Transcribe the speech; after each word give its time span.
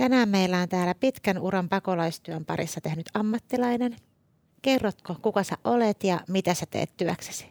Tänään 0.00 0.28
meillä 0.28 0.58
on 0.58 0.68
täällä 0.68 0.94
pitkän 0.94 1.38
uran 1.38 1.68
pakolaistyön 1.68 2.44
parissa 2.44 2.80
tehnyt 2.80 3.10
ammattilainen. 3.14 3.96
Kerrotko, 4.62 5.16
kuka 5.22 5.42
sä 5.42 5.56
olet 5.64 6.04
ja 6.04 6.20
mitä 6.28 6.54
sä 6.54 6.66
teet 6.70 6.96
työksesi? 6.96 7.46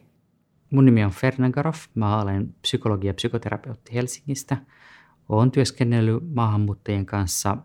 Mun 0.70 0.86
nimi 0.86 1.04
on 1.04 1.12
Fernangarov. 1.12 1.74
Mä 1.96 2.22
olen 2.22 2.56
psykologi 2.62 3.08
ja 3.08 3.14
psykoterapeutti 3.14 3.94
Helsingistä. 3.94 4.58
Olen 5.30 5.52
työskennellyt 5.52 6.34
maahanmuuttajien 6.34 7.06
kanssa 7.06 7.58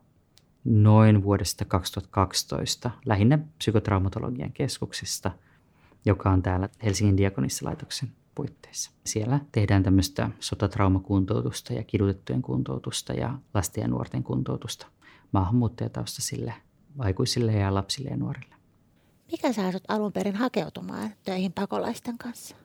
noin 0.64 1.23
vuodesta 1.23 1.64
2012, 1.64 2.91
lähinnä 3.07 3.39
psykotraumatologian 3.59 4.53
keskuksesta, 4.53 5.30
joka 6.05 6.30
on 6.30 6.43
täällä 6.43 6.69
Helsingin 6.85 7.16
diakonissalaitoksen 7.16 8.09
puitteissa. 8.35 8.91
Siellä 9.05 9.41
tehdään 9.53 9.82
tämmöistä 9.82 10.30
sotatraumakuntoutusta 10.41 11.73
ja 11.73 11.85
kidutettujen 11.85 12.43
kuntoutusta 12.43 13.12
ja 13.12 13.39
lasten 13.55 13.82
ja 13.82 13.89
nuorten 13.89 14.23
kuntoutusta 14.23 14.87
maahanmuuttajataustaisille 15.32 16.55
aikuisille 16.99 17.53
ja 17.53 17.75
lapsille 17.75 18.11
ja 18.11 18.17
nuorille. 18.17 18.55
Mikä 19.32 19.53
sä 19.53 19.67
asut 19.67 19.82
alun 19.89 20.13
perin 20.13 20.36
hakeutumaan 20.36 21.11
töihin 21.25 21.53
pakolaisten 21.53 22.18
kanssa? 22.18 22.57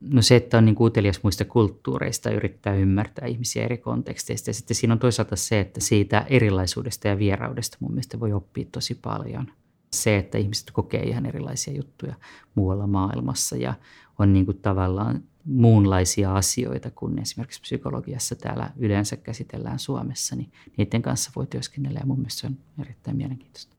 No 0.00 0.22
se, 0.22 0.36
että 0.36 0.58
on 0.58 0.64
niin 0.64 0.76
utelias 0.80 1.22
muista 1.22 1.44
kulttuureista, 1.44 2.30
yrittää 2.30 2.74
ymmärtää 2.74 3.26
ihmisiä 3.26 3.64
eri 3.64 3.78
konteksteista. 3.78 4.50
Ja 4.50 4.54
sitten 4.54 4.74
siinä 4.74 4.92
on 4.92 4.98
toisaalta 4.98 5.36
se, 5.36 5.60
että 5.60 5.80
siitä 5.80 6.26
erilaisuudesta 6.28 7.08
ja 7.08 7.18
vieraudesta 7.18 7.76
mun 7.80 7.90
mielestä 7.92 8.20
voi 8.20 8.32
oppia 8.32 8.64
tosi 8.72 8.94
paljon. 8.94 9.46
Se, 9.92 10.16
että 10.16 10.38
ihmiset 10.38 10.70
kokee 10.70 11.02
ihan 11.02 11.26
erilaisia 11.26 11.74
juttuja 11.74 12.14
muualla 12.54 12.86
maailmassa 12.86 13.56
ja 13.56 13.74
on 14.18 14.32
niin 14.32 14.44
kuin 14.44 14.58
tavallaan 14.58 15.22
muunlaisia 15.44 16.34
asioita 16.34 16.90
kuin 16.90 17.18
esimerkiksi 17.18 17.60
psykologiassa 17.60 18.36
täällä 18.36 18.70
yleensä 18.76 19.16
käsitellään 19.16 19.78
Suomessa, 19.78 20.36
niin 20.36 20.52
niiden 20.76 21.02
kanssa 21.02 21.30
voi 21.36 21.46
työskennellä 21.46 21.98
ja 22.00 22.06
mun 22.06 22.18
mielestä 22.18 22.40
se 22.40 22.46
on 22.46 22.58
erittäin 22.80 23.16
mielenkiintoista. 23.16 23.76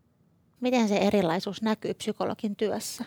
Miten 0.61 0.87
se 0.87 0.97
erilaisuus 0.97 1.61
näkyy 1.61 1.93
psykologin 1.93 2.55
työssä? 2.55 3.05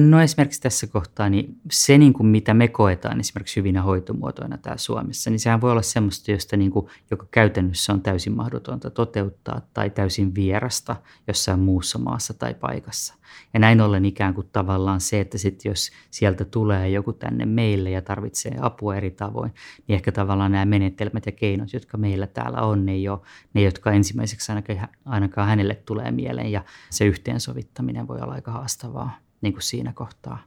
No 0.00 0.20
esimerkiksi 0.20 0.60
tässä 0.60 0.86
kohtaa, 0.86 1.28
niin 1.28 1.60
se 1.70 1.98
niin 1.98 2.12
kuin 2.12 2.26
mitä 2.26 2.54
me 2.54 2.68
koetaan 2.68 3.20
esimerkiksi 3.20 3.56
hyvinä 3.56 3.82
hoitomuotoina 3.82 4.58
täällä 4.58 4.78
Suomessa, 4.78 5.30
niin 5.30 5.40
sehän 5.40 5.60
voi 5.60 5.70
olla 5.70 5.82
semmoista, 5.82 6.30
josta 6.30 6.56
niin 6.56 6.70
kuin, 6.70 6.86
joka 7.10 7.26
käytännössä 7.30 7.92
on 7.92 8.02
täysin 8.02 8.36
mahdotonta 8.36 8.90
toteuttaa 8.90 9.60
tai 9.74 9.90
täysin 9.90 10.34
vierasta 10.34 10.96
jossain 11.28 11.60
muussa 11.60 11.98
maassa 11.98 12.34
tai 12.34 12.54
paikassa. 12.54 13.14
Ja 13.54 13.60
näin 13.60 13.80
ollen 13.80 14.04
ikään 14.04 14.34
kuin 14.34 14.48
tavallaan 14.52 15.00
se, 15.00 15.20
että 15.20 15.38
sit 15.38 15.64
jos 15.64 15.90
sieltä 16.10 16.44
tulee 16.44 16.88
joku 16.88 17.12
tänne 17.12 17.46
meille 17.46 17.90
ja 17.90 18.02
tarvitsee 18.02 18.56
apua 18.60 18.96
eri 18.96 19.10
tavoin, 19.10 19.54
niin 19.86 19.94
ehkä 19.94 20.12
tavallaan 20.12 20.52
nämä 20.52 20.64
menetelmät 20.64 21.26
ja 21.26 21.32
keinot, 21.32 21.72
jotka 21.72 21.98
meillä 21.98 22.26
täällä 22.26 22.60
on, 22.62 22.86
ne 22.86 22.92
ei 22.92 23.08
ole 23.08 23.20
ne, 23.54 23.62
jotka 23.62 23.92
ensimmäiseksi 23.92 24.52
ainakaan, 24.52 24.88
ainakaan 25.04 25.48
hänelle 25.48 25.74
tulee 25.74 26.10
mieleen 26.10 26.52
ja 26.52 26.64
se 26.90 27.04
yhteensovittaminen 27.04 28.08
voi 28.08 28.20
olla 28.20 28.34
aika 28.34 28.52
haastavaa 28.52 29.23
niin 29.44 29.52
kuin 29.52 29.62
siinä 29.62 29.92
kohtaa. 29.92 30.42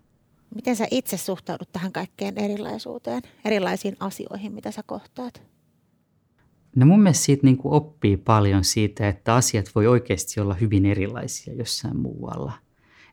Miten 0.56 0.76
sä 0.76 0.88
itse 0.92 1.18
suhtaudut 1.18 1.72
tähän 1.72 1.92
kaikkeen 1.92 2.38
erilaisuuteen, 2.38 3.22
erilaisiin 3.46 3.98
asioihin, 4.00 4.54
mitä 4.54 4.72
sä 4.72 4.84
kohtaat? 4.86 5.42
No 6.76 6.86
mun 6.86 7.02
mielestä 7.02 7.26
siitä 7.26 7.46
niin 7.46 7.58
kuin 7.58 7.74
oppii 7.74 8.18
paljon 8.18 8.64
siitä, 8.64 9.10
että 9.10 9.36
asiat 9.36 9.66
voi 9.76 9.88
oikeasti 9.88 10.40
olla 10.40 10.54
hyvin 10.54 10.86
erilaisia 10.86 11.54
jossain 11.54 11.98
muualla– 11.98 12.54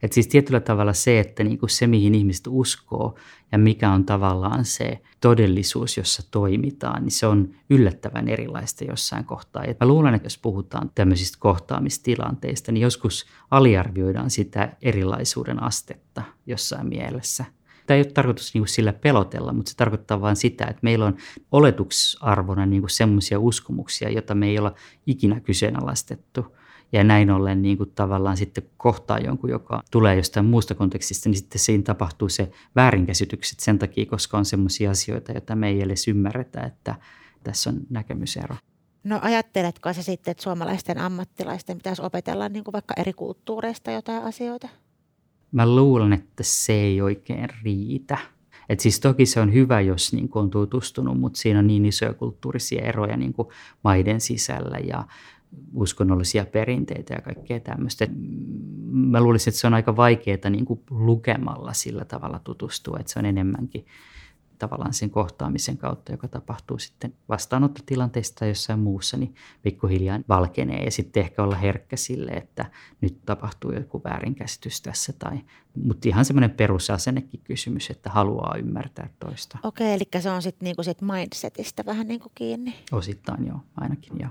et 0.04 0.12
siis 0.12 0.28
tietyllä 0.28 0.60
tavalla 0.60 0.92
se, 0.92 1.20
että 1.20 1.44
niin 1.44 1.58
kuin 1.58 1.70
se, 1.70 1.86
mihin 1.86 2.14
ihmiset 2.14 2.46
uskoo 2.48 3.14
ja 3.52 3.58
mikä 3.58 3.90
on 3.90 4.04
tavallaan 4.04 4.64
se 4.64 5.00
todellisuus, 5.20 5.96
jossa 5.96 6.22
toimitaan, 6.30 7.02
niin 7.02 7.10
se 7.10 7.26
on 7.26 7.54
yllättävän 7.70 8.28
erilaista 8.28 8.84
jossain 8.84 9.24
kohtaa. 9.24 9.64
Et 9.64 9.80
mä 9.80 9.86
luulen, 9.86 10.14
että 10.14 10.26
jos 10.26 10.38
puhutaan 10.38 10.90
tämmöisistä 10.94 11.38
kohtaamistilanteista, 11.40 12.72
niin 12.72 12.82
joskus 12.82 13.26
aliarvioidaan 13.50 14.30
sitä 14.30 14.76
erilaisuuden 14.82 15.62
astetta 15.62 16.22
jossain 16.46 16.86
mielessä. 16.86 17.44
Tämä 17.86 17.96
ei 17.96 18.02
ole 18.04 18.12
tarkoitus 18.12 18.54
niin 18.54 18.68
sillä 18.68 18.92
pelotella, 18.92 19.52
mutta 19.52 19.70
se 19.70 19.76
tarkoittaa 19.76 20.20
vain 20.20 20.36
sitä, 20.36 20.64
että 20.64 20.80
meillä 20.82 21.06
on 21.06 21.16
oletuksarvona 21.52 22.66
niin 22.66 22.82
semmoisia 22.86 23.38
uskomuksia, 23.38 24.10
joita 24.10 24.34
me 24.34 24.46
ei 24.46 24.58
olla 24.58 24.74
ikinä 25.06 25.40
kyseenalaistettu– 25.40 26.46
ja 26.94 27.04
näin 27.04 27.30
ollen 27.30 27.62
niin 27.62 27.78
kuin 27.78 27.92
tavallaan 27.94 28.36
sitten 28.36 28.64
kohtaa 28.76 29.18
jonkun, 29.18 29.50
joka 29.50 29.82
tulee 29.90 30.16
jostain 30.16 30.46
muusta 30.46 30.74
kontekstista, 30.74 31.28
niin 31.28 31.36
sitten 31.36 31.58
siinä 31.58 31.82
tapahtuu 31.82 32.28
se 32.28 32.50
väärinkäsitykset 32.76 33.60
sen 33.60 33.78
takia, 33.78 34.06
koska 34.06 34.38
on 34.38 34.44
sellaisia 34.44 34.90
asioita, 34.90 35.32
joita 35.32 35.56
me 35.56 35.68
ei 35.68 35.82
edes 35.82 36.08
ymmärretä, 36.08 36.62
että 36.62 36.94
tässä 37.42 37.70
on 37.70 37.80
näkemysero. 37.90 38.56
No 39.04 39.18
ajatteletko 39.22 39.92
se 39.92 40.02
sitten, 40.02 40.32
että 40.32 40.42
suomalaisten 40.42 40.98
ammattilaisten 40.98 41.76
pitäisi 41.76 42.02
opetella 42.02 42.48
niin 42.48 42.64
kuin 42.64 42.72
vaikka 42.72 42.94
eri 42.96 43.12
kulttuureista 43.12 43.90
jotain 43.90 44.22
asioita? 44.22 44.68
Mä 45.52 45.76
luulen, 45.76 46.12
että 46.12 46.42
se 46.42 46.72
ei 46.72 47.02
oikein 47.02 47.48
riitä. 47.62 48.18
Et 48.68 48.80
siis 48.80 49.00
toki 49.00 49.26
se 49.26 49.40
on 49.40 49.52
hyvä, 49.52 49.80
jos 49.80 50.12
niin 50.12 50.28
kuin 50.28 50.42
on 50.42 50.50
tutustunut, 50.50 51.20
mutta 51.20 51.38
siinä 51.38 51.58
on 51.58 51.66
niin 51.66 51.86
isoja 51.86 52.14
kulttuurisia 52.14 52.82
eroja 52.82 53.16
niin 53.16 53.32
kuin 53.32 53.48
maiden 53.84 54.20
sisällä 54.20 54.78
ja 54.78 55.04
uskonnollisia 55.74 56.46
perinteitä 56.46 57.14
ja 57.14 57.20
kaikkea 57.20 57.60
tämmöistä. 57.60 58.06
Mä 58.90 59.20
luulisin, 59.20 59.50
että 59.50 59.60
se 59.60 59.66
on 59.66 59.74
aika 59.74 59.96
vaikeaa 59.96 60.50
niin 60.50 60.64
kuin 60.64 60.80
lukemalla 60.90 61.72
sillä 61.72 62.04
tavalla 62.04 62.38
tutustua, 62.38 62.96
että 63.00 63.12
se 63.12 63.18
on 63.18 63.24
enemmänkin 63.24 63.86
tavallaan 64.58 64.94
sen 64.94 65.10
kohtaamisen 65.10 65.78
kautta, 65.78 66.12
joka 66.12 66.28
tapahtuu 66.28 66.78
sitten 66.78 67.14
vastaanottotilanteessa 67.28 68.34
tai 68.34 68.48
jossain 68.48 68.78
muussa, 68.78 69.16
niin 69.16 69.34
pikkuhiljaa 69.62 70.20
valkenee 70.28 70.84
ja 70.84 70.90
sitten 70.90 71.20
ehkä 71.20 71.42
olla 71.42 71.56
herkkä 71.56 71.96
sille, 71.96 72.30
että 72.30 72.70
nyt 73.00 73.18
tapahtuu 73.26 73.72
joku 73.72 74.02
väärinkäsitys 74.04 74.82
tässä. 74.82 75.12
Tai, 75.18 75.40
mutta 75.84 76.08
ihan 76.08 76.24
semmoinen 76.24 76.50
perusasennekin 76.50 77.40
kysymys, 77.44 77.90
että 77.90 78.10
haluaa 78.10 78.56
ymmärtää 78.58 79.08
toista. 79.18 79.58
Okei, 79.62 79.92
eli 79.92 80.04
se 80.20 80.30
on 80.30 80.42
sitten 80.42 80.66
niinku 80.66 80.82
sit 80.82 81.02
mindsetistä 81.02 81.84
vähän 81.86 82.08
niinku 82.08 82.32
kiinni. 82.34 82.74
Osittain 82.92 83.46
joo, 83.46 83.60
ainakin 83.76 84.20
joo. 84.20 84.30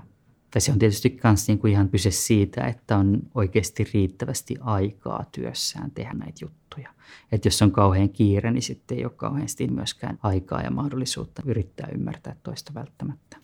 Tai 0.54 0.60
se 0.60 0.72
on 0.72 0.78
tietysti 0.78 1.20
myös 1.24 1.48
niin 1.48 1.58
kuin 1.58 1.72
ihan 1.72 1.88
kyse 1.88 2.10
siitä, 2.10 2.66
että 2.66 2.96
on 2.96 3.22
oikeasti 3.34 3.84
riittävästi 3.94 4.56
aikaa 4.60 5.24
työssään 5.32 5.90
tehdä 5.90 6.12
näitä 6.12 6.44
juttuja. 6.44 6.90
Että 7.32 7.46
jos 7.46 7.62
on 7.62 7.72
kauhean 7.72 8.08
kiire, 8.08 8.50
niin 8.50 8.62
sitten 8.62 8.98
ei 8.98 9.04
ole 9.04 9.12
kauheasti 9.16 9.68
myöskään 9.68 10.18
aikaa 10.22 10.62
ja 10.62 10.70
mahdollisuutta 10.70 11.42
yrittää 11.46 11.88
ymmärtää 11.94 12.36
toista 12.42 12.74
välttämättä. 12.74 13.36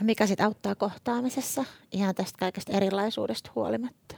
No 0.00 0.06
mikä 0.06 0.26
sitten 0.26 0.46
auttaa 0.46 0.74
kohtaamisessa 0.74 1.64
ihan 1.92 2.14
tästä 2.14 2.38
kaikesta 2.38 2.72
erilaisuudesta 2.72 3.50
huolimatta? 3.54 4.16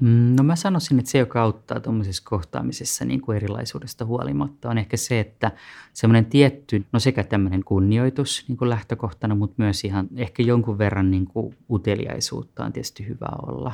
Mm, 0.00 0.36
no 0.36 0.42
mä 0.42 0.56
sanoisin, 0.56 0.98
että 0.98 1.10
se, 1.10 1.18
joka 1.18 1.42
auttaa 1.42 1.80
tuommoisessa 1.80 2.22
kohtaamisessa 2.26 3.04
niin 3.04 3.20
kuin 3.20 3.36
erilaisuudesta 3.36 4.04
huolimatta, 4.04 4.70
on 4.70 4.78
ehkä 4.78 4.96
se, 4.96 5.20
että 5.20 5.52
semmoinen 5.92 6.24
tietty, 6.24 6.84
no 6.92 7.00
sekä 7.00 7.24
tämmöinen 7.24 7.64
kunnioitus 7.64 8.44
niin 8.48 8.56
kuin 8.56 8.68
lähtökohtana, 8.68 9.34
mutta 9.34 9.54
myös 9.58 9.84
ihan 9.84 10.08
ehkä 10.16 10.42
jonkun 10.42 10.78
verran 10.78 11.10
niin 11.10 11.26
kuin 11.26 11.56
uteliaisuutta 11.70 12.64
on 12.64 12.72
tietysti 12.72 13.08
hyvä 13.08 13.28
olla. 13.42 13.72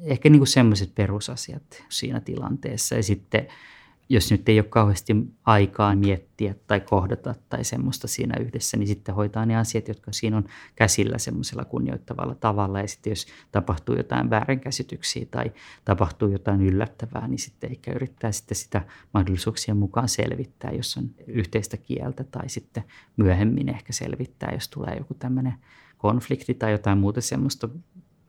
Ehkä 0.00 0.30
niin 0.30 0.40
kuin 0.40 0.48
semmoiset 0.48 0.94
perusasiat 0.94 1.84
siinä 1.88 2.20
tilanteessa 2.20 2.94
ja 2.94 3.02
sitten 3.02 3.46
jos 4.12 4.30
nyt 4.30 4.48
ei 4.48 4.58
ole 4.58 4.66
kauheasti 4.68 5.16
aikaa 5.44 5.96
miettiä 5.96 6.54
tai 6.66 6.80
kohdata 6.80 7.34
tai 7.48 7.64
semmoista 7.64 8.08
siinä 8.08 8.34
yhdessä, 8.40 8.76
niin 8.76 8.86
sitten 8.86 9.14
hoitaa 9.14 9.46
ne 9.46 9.56
asiat, 9.56 9.88
jotka 9.88 10.12
siinä 10.12 10.36
on 10.36 10.44
käsillä 10.76 11.18
semmoisella 11.18 11.64
kunnioittavalla 11.64 12.34
tavalla. 12.34 12.80
Ja 12.80 12.88
sitten 12.88 13.10
jos 13.10 13.26
tapahtuu 13.52 13.96
jotain 13.96 14.30
väärinkäsityksiä 14.30 15.26
tai 15.30 15.52
tapahtuu 15.84 16.28
jotain 16.28 16.62
yllättävää, 16.62 17.28
niin 17.28 17.38
sitten 17.38 17.70
eikä 17.70 17.92
yrittää 17.92 18.32
sitten 18.32 18.56
sitä 18.56 18.82
mahdollisuuksien 19.14 19.76
mukaan 19.76 20.08
selvittää, 20.08 20.70
jos 20.70 20.96
on 20.96 21.10
yhteistä 21.26 21.76
kieltä 21.76 22.24
tai 22.24 22.48
sitten 22.48 22.84
myöhemmin 23.16 23.68
ehkä 23.68 23.92
selvittää, 23.92 24.50
jos 24.52 24.68
tulee 24.68 24.96
joku 24.96 25.14
tämmöinen 25.14 25.54
konflikti 25.98 26.54
tai 26.54 26.72
jotain 26.72 26.98
muuta 26.98 27.20
semmoista, 27.20 27.68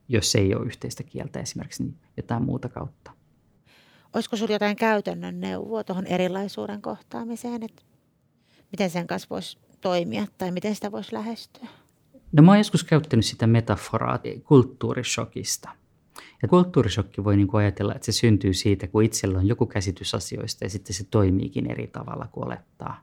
jos 0.08 0.34
ei 0.34 0.54
ole 0.54 0.66
yhteistä 0.66 1.02
kieltä 1.02 1.40
esimerkiksi, 1.40 1.82
niin 1.82 1.96
jotain 2.16 2.42
muuta 2.42 2.68
kautta. 2.68 3.21
Olisiko 4.14 4.36
sinulla 4.36 4.54
jotain 4.54 4.76
käytännön 4.76 5.40
neuvoa 5.40 5.84
tuohon 5.84 6.06
erilaisuuden 6.06 6.82
kohtaamiseen, 6.82 7.62
että 7.62 7.82
miten 8.72 8.90
sen 8.90 9.06
kanssa 9.06 9.28
voisi 9.30 9.58
toimia 9.80 10.26
tai 10.38 10.50
miten 10.50 10.74
sitä 10.74 10.92
voisi 10.92 11.12
lähestyä? 11.12 11.68
No 12.32 12.42
mä 12.42 12.50
oon 12.50 12.58
joskus 12.58 12.84
käyttänyt 12.84 13.26
sitä 13.26 13.46
metaforaa 13.46 14.18
kulttuurishokista. 14.44 15.68
Ja 16.42 16.48
kulttuurishokki 16.48 17.24
voi 17.24 17.36
niin 17.36 17.48
kuin 17.48 17.60
ajatella, 17.60 17.94
että 17.94 18.04
se 18.04 18.12
syntyy 18.12 18.54
siitä, 18.54 18.86
kun 18.86 19.02
itsellä 19.02 19.38
on 19.38 19.48
joku 19.48 19.66
käsitys 19.66 20.14
asioista 20.14 20.64
ja 20.64 20.70
sitten 20.70 20.94
se 20.94 21.04
toimiikin 21.10 21.70
eri 21.70 21.86
tavalla 21.86 22.28
kuin 22.32 22.46
olettaa. 22.46 23.00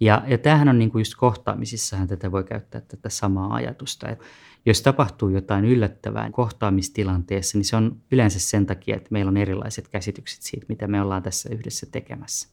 Ja, 0.00 0.22
ja 0.26 0.38
tämähän 0.38 0.68
on 0.68 0.78
niin 0.78 0.90
kuin 0.90 1.00
just 1.00 1.14
kohtaamisissahan 1.14 2.08
tätä 2.08 2.32
voi 2.32 2.44
käyttää 2.44 2.80
tätä 2.80 3.08
samaa 3.08 3.54
ajatusta. 3.54 4.08
Että 4.08 4.24
jos 4.66 4.82
tapahtuu 4.82 5.28
jotain 5.28 5.64
yllättävää 5.64 6.30
kohtaamistilanteessa, 6.30 7.58
niin 7.58 7.64
se 7.64 7.76
on 7.76 7.96
yleensä 8.12 8.40
sen 8.40 8.66
takia, 8.66 8.96
että 8.96 9.08
meillä 9.10 9.28
on 9.28 9.36
erilaiset 9.36 9.88
käsitykset 9.88 10.42
siitä, 10.42 10.66
mitä 10.68 10.86
me 10.86 11.02
ollaan 11.02 11.22
tässä 11.22 11.48
yhdessä 11.52 11.86
tekemässä. 11.92 12.48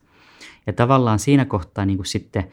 Ja 0.67 0.73
tavallaan 0.73 1.19
siinä 1.19 1.45
kohtaa 1.45 1.85
niin 1.85 1.97
kuin 1.97 2.05
sitten 2.05 2.51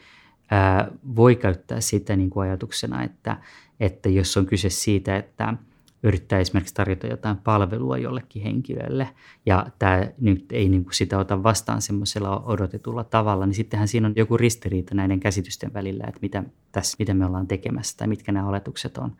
ää, 0.51 0.91
voi 1.15 1.35
käyttää 1.35 1.81
sitä 1.81 2.15
niin 2.15 2.29
kuin 2.29 2.47
ajatuksena, 2.47 3.03
että, 3.03 3.37
että 3.79 4.09
jos 4.09 4.37
on 4.37 4.45
kyse 4.45 4.69
siitä, 4.69 5.17
että 5.17 5.53
yrittää 6.03 6.39
esimerkiksi 6.39 6.73
tarjota 6.73 7.07
jotain 7.07 7.37
palvelua 7.37 7.97
jollekin 7.97 8.43
henkilölle 8.43 9.09
ja 9.45 9.65
tämä 9.79 10.07
nyt 10.19 10.51
ei 10.51 10.69
niin 10.69 10.83
kuin 10.83 10.93
sitä 10.93 11.19
ota 11.19 11.43
vastaan 11.43 11.81
semmoisella 11.81 12.39
odotetulla 12.39 13.03
tavalla, 13.03 13.45
niin 13.45 13.53
sittenhän 13.53 13.87
siinä 13.87 14.07
on 14.07 14.13
joku 14.15 14.37
ristiriita 14.37 14.95
näiden 14.95 15.19
käsitysten 15.19 15.73
välillä, 15.73 16.03
että 16.07 16.19
mitä, 16.21 16.43
tässä, 16.71 16.95
mitä 16.99 17.13
me 17.13 17.25
ollaan 17.25 17.47
tekemässä 17.47 17.97
tai 17.97 18.07
mitkä 18.07 18.31
nämä 18.31 18.47
oletukset 18.47 18.97
on. 18.97 19.15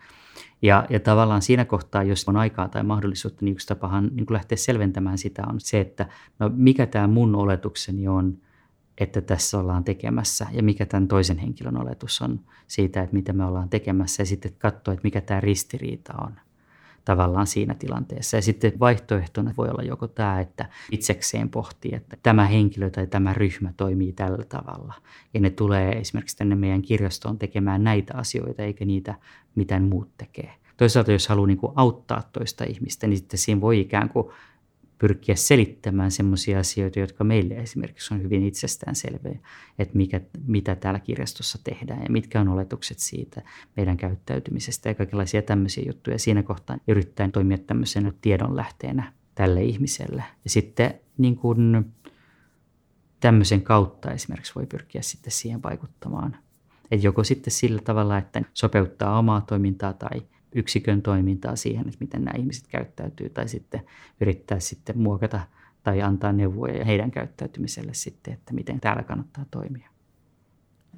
Ja, 0.61 0.85
ja 0.89 0.99
tavallaan 0.99 1.41
siinä 1.41 1.65
kohtaa, 1.65 2.03
jos 2.03 2.27
on 2.27 2.37
aikaa 2.37 2.69
tai 2.69 2.83
mahdollisuutta, 2.83 3.45
niin 3.45 3.53
yksi 3.53 3.67
tapahan 3.67 4.09
niin 4.13 4.25
kuin 4.25 4.35
lähteä 4.35 4.57
selventämään 4.57 5.17
sitä 5.17 5.43
on 5.49 5.59
se, 5.59 5.79
että 5.79 6.09
no 6.39 6.51
mikä 6.55 6.85
tämä 6.85 7.07
mun 7.07 7.35
oletukseni 7.35 8.07
on, 8.07 8.37
että 8.97 9.21
tässä 9.21 9.59
ollaan 9.59 9.83
tekemässä 9.83 10.47
ja 10.51 10.63
mikä 10.63 10.85
tämän 10.85 11.07
toisen 11.07 11.37
henkilön 11.37 11.77
oletus 11.77 12.21
on 12.21 12.39
siitä, 12.67 13.01
että 13.01 13.15
mitä 13.15 13.33
me 13.33 13.45
ollaan 13.45 13.69
tekemässä 13.69 14.21
ja 14.21 14.25
sitten 14.25 14.53
katsoa, 14.57 14.93
että 14.93 15.03
mikä 15.03 15.21
tämä 15.21 15.41
ristiriita 15.41 16.13
on 16.21 16.33
tavallaan 17.05 17.47
siinä 17.47 17.73
tilanteessa. 17.73 18.37
Ja 18.37 18.41
sitten 18.41 18.73
vaihtoehtona 18.79 19.53
voi 19.57 19.69
olla 19.69 19.83
joko 19.83 20.07
tämä, 20.07 20.39
että 20.39 20.65
itsekseen 20.91 21.49
pohtii, 21.49 21.91
että 21.95 22.17
tämä 22.23 22.45
henkilö 22.45 22.89
tai 22.89 23.07
tämä 23.07 23.33
ryhmä 23.33 23.73
toimii 23.77 24.13
tällä 24.13 24.45
tavalla. 24.49 24.93
Ja 25.33 25.39
ne 25.39 25.49
tulee 25.49 25.91
esimerkiksi 25.91 26.37
tänne 26.37 26.55
meidän 26.55 26.81
kirjastoon 26.81 27.37
tekemään 27.37 27.83
näitä 27.83 28.13
asioita, 28.17 28.63
eikä 28.63 28.85
niitä, 28.85 29.15
mitä 29.55 29.79
muut 29.79 30.09
tekee. 30.17 30.53
Toisaalta 30.77 31.11
jos 31.11 31.27
haluaa 31.27 31.47
niin 31.47 31.57
kuin 31.57 31.73
auttaa 31.75 32.23
toista 32.33 32.63
ihmistä, 32.63 33.07
niin 33.07 33.17
sitten 33.17 33.37
siinä 33.37 33.61
voi 33.61 33.79
ikään 33.79 34.09
kuin 34.09 34.27
pyrkiä 35.01 35.35
selittämään 35.35 36.11
sellaisia 36.11 36.59
asioita, 36.59 36.99
jotka 36.99 37.23
meille 37.23 37.53
esimerkiksi 37.53 38.13
on 38.13 38.23
hyvin 38.23 38.43
itsestäänselviä, 38.43 39.39
että 39.79 39.97
mikä, 39.97 40.21
mitä 40.47 40.75
täällä 40.75 40.99
kirjastossa 40.99 41.59
tehdään 41.63 42.03
ja 42.03 42.09
mitkä 42.09 42.41
on 42.41 42.47
oletukset 42.47 42.99
siitä 42.99 43.41
meidän 43.77 43.97
käyttäytymisestä 43.97 44.89
ja 44.89 44.95
kaikenlaisia 44.95 45.41
tämmöisiä 45.41 45.83
juttuja. 45.87 46.19
Siinä 46.19 46.43
kohtaa 46.43 46.77
yrittäen 46.87 47.31
toimia 47.31 47.57
tämmöisenä 47.57 48.13
tiedonlähteenä 48.21 49.13
tälle 49.35 49.63
ihmiselle. 49.63 50.23
Ja 50.43 50.49
sitten 50.49 50.93
niin 51.17 51.35
kuin 51.35 51.85
tämmöisen 53.19 53.61
kautta 53.61 54.11
esimerkiksi 54.11 54.55
voi 54.55 54.65
pyrkiä 54.65 55.01
sitten 55.01 55.31
siihen 55.31 55.63
vaikuttamaan. 55.63 56.37
Että 56.91 57.07
joko 57.07 57.23
sitten 57.23 57.51
sillä 57.51 57.81
tavalla, 57.81 58.17
että 58.17 58.41
sopeuttaa 58.53 59.19
omaa 59.19 59.41
toimintaa 59.41 59.93
tai 59.93 60.21
yksikön 60.55 61.01
toimintaa 61.01 61.55
siihen, 61.55 61.87
että 61.87 61.97
miten 61.99 62.23
nämä 62.23 62.37
ihmiset 62.37 62.67
käyttäytyy, 62.67 63.29
tai 63.29 63.47
sitten 63.47 63.81
yrittää 64.21 64.59
sitten 64.59 64.99
muokata 64.99 65.39
tai 65.83 66.01
antaa 66.01 66.31
neuvoja 66.31 66.85
heidän 66.85 67.11
käyttäytymiselle 67.11 67.93
sitten, 67.93 68.33
että 68.33 68.53
miten 68.53 68.79
täällä 68.79 69.03
kannattaa 69.03 69.45
toimia. 69.51 69.89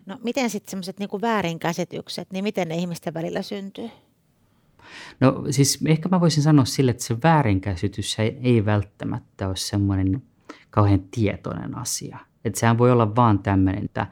No 0.05 0.19
miten 0.23 0.50
sitten 0.50 0.71
semmoiset 0.71 1.00
niin 1.00 1.21
väärinkäsitykset, 1.21 2.31
niin 2.31 2.44
miten 2.44 2.67
ne 2.67 2.75
ihmisten 2.75 3.13
välillä 3.13 3.41
syntyy? 3.41 3.89
No 5.19 5.44
siis 5.50 5.79
ehkä 5.85 6.09
mä 6.09 6.21
voisin 6.21 6.44
sanoa 6.44 6.65
sille, 6.65 6.91
että 6.91 7.03
se 7.03 7.17
väärinkäsitys 7.23 8.17
ei 8.19 8.65
välttämättä 8.65 9.47
ole 9.47 9.55
semmoinen 9.55 10.23
kauhean 10.69 11.03
tietoinen 11.11 11.77
asia. 11.77 12.17
Että 12.45 12.59
sehän 12.59 12.77
voi 12.77 12.91
olla 12.91 13.15
vaan 13.15 13.39
tämmöinen, 13.39 13.85
että, 13.85 14.07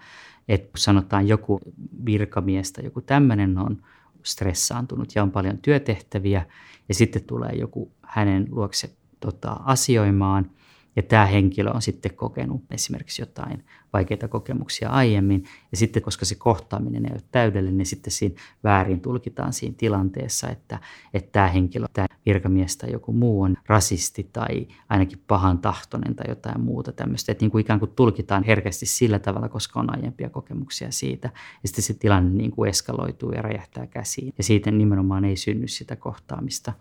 että 0.48 0.70
sanotaan 0.78 1.28
joku 1.28 1.60
virkamies 2.06 2.72
tai 2.72 2.86
joku 2.86 3.02
tämmöinen 3.02 3.58
on 3.58 3.84
stressaantunut 4.24 5.16
ja 5.16 5.24
on 5.24 5.32
paljon 5.32 5.58
työtehtäviä 5.58 6.46
ja 6.90 6.94
sitten 6.96 7.24
tulee 7.24 7.52
joku 7.52 7.92
hänen 8.02 8.48
luokse 8.52 8.90
tota, 9.20 9.52
asioimaan– 9.52 10.52
ja 10.96 11.04
tämä 11.04 11.26
henkilö 11.26 11.72
on 11.72 11.82
sitten 11.82 12.14
kokenut 12.16 12.64
esimerkiksi 12.72 13.22
jotain 13.22 13.64
vaikeita 13.94 14.28
kokemuksia 14.28 14.90
aiemmin. 14.90 15.44
Ja 15.72 15.78
sitten, 15.78 16.02
koska 16.02 16.26
se 16.26 16.36
kohtaaminen 16.36 17.06
ei 17.06 17.12
ole 17.14 17.22
täydellinen, 17.32 17.78
niin 17.78 17.86
sitten 17.86 18.12
siinä 18.12 18.36
väärin 18.64 19.02
tulkitaan 19.02 19.54
siinä 19.54 19.76
tilanteessa, 19.78 20.50
että, 20.50 20.80
että 21.14 21.32
tämä 21.32 21.48
henkilö, 21.48 21.86
tämä 21.94 22.08
virkamies 22.26 22.78
tai 22.78 22.92
joku 22.92 23.14
muu 23.14 23.42
on 23.42 23.58
rasisti 23.68 24.30
tai 24.34 24.68
ainakin 24.90 25.22
pahan 25.28 25.60
tahtoinen 25.60 26.16
tai 26.16 26.26
jotain 26.30 26.62
muuta 26.62 26.92
tämmöistä. 26.92 27.32
Että 27.32 27.44
niin 27.44 27.52
kuin 27.52 27.62
ikään 27.62 27.80
kuin 27.80 27.92
tulkitaan 27.96 28.44
herkästi 28.44 28.86
sillä 28.86 29.20
tavalla, 29.20 29.50
koska 29.50 29.80
on 29.80 29.96
aiempia 29.96 30.30
kokemuksia 30.30 30.92
siitä. 30.92 31.30
Ja 31.64 31.68
sitten 31.68 31.84
se 31.84 31.94
tilanne 31.94 32.38
niin 32.38 32.52
kuin 32.52 32.70
eskaloituu 32.70 33.32
ja 33.32 33.42
räjähtää 33.42 33.88
käsiin. 33.88 34.34
Ja 34.38 34.44
siitä 34.44 34.72
nimenomaan 34.72 35.26
ei 35.26 35.36
synny 35.36 35.68
sitä 35.68 35.96
kohtaamista. 35.96 36.74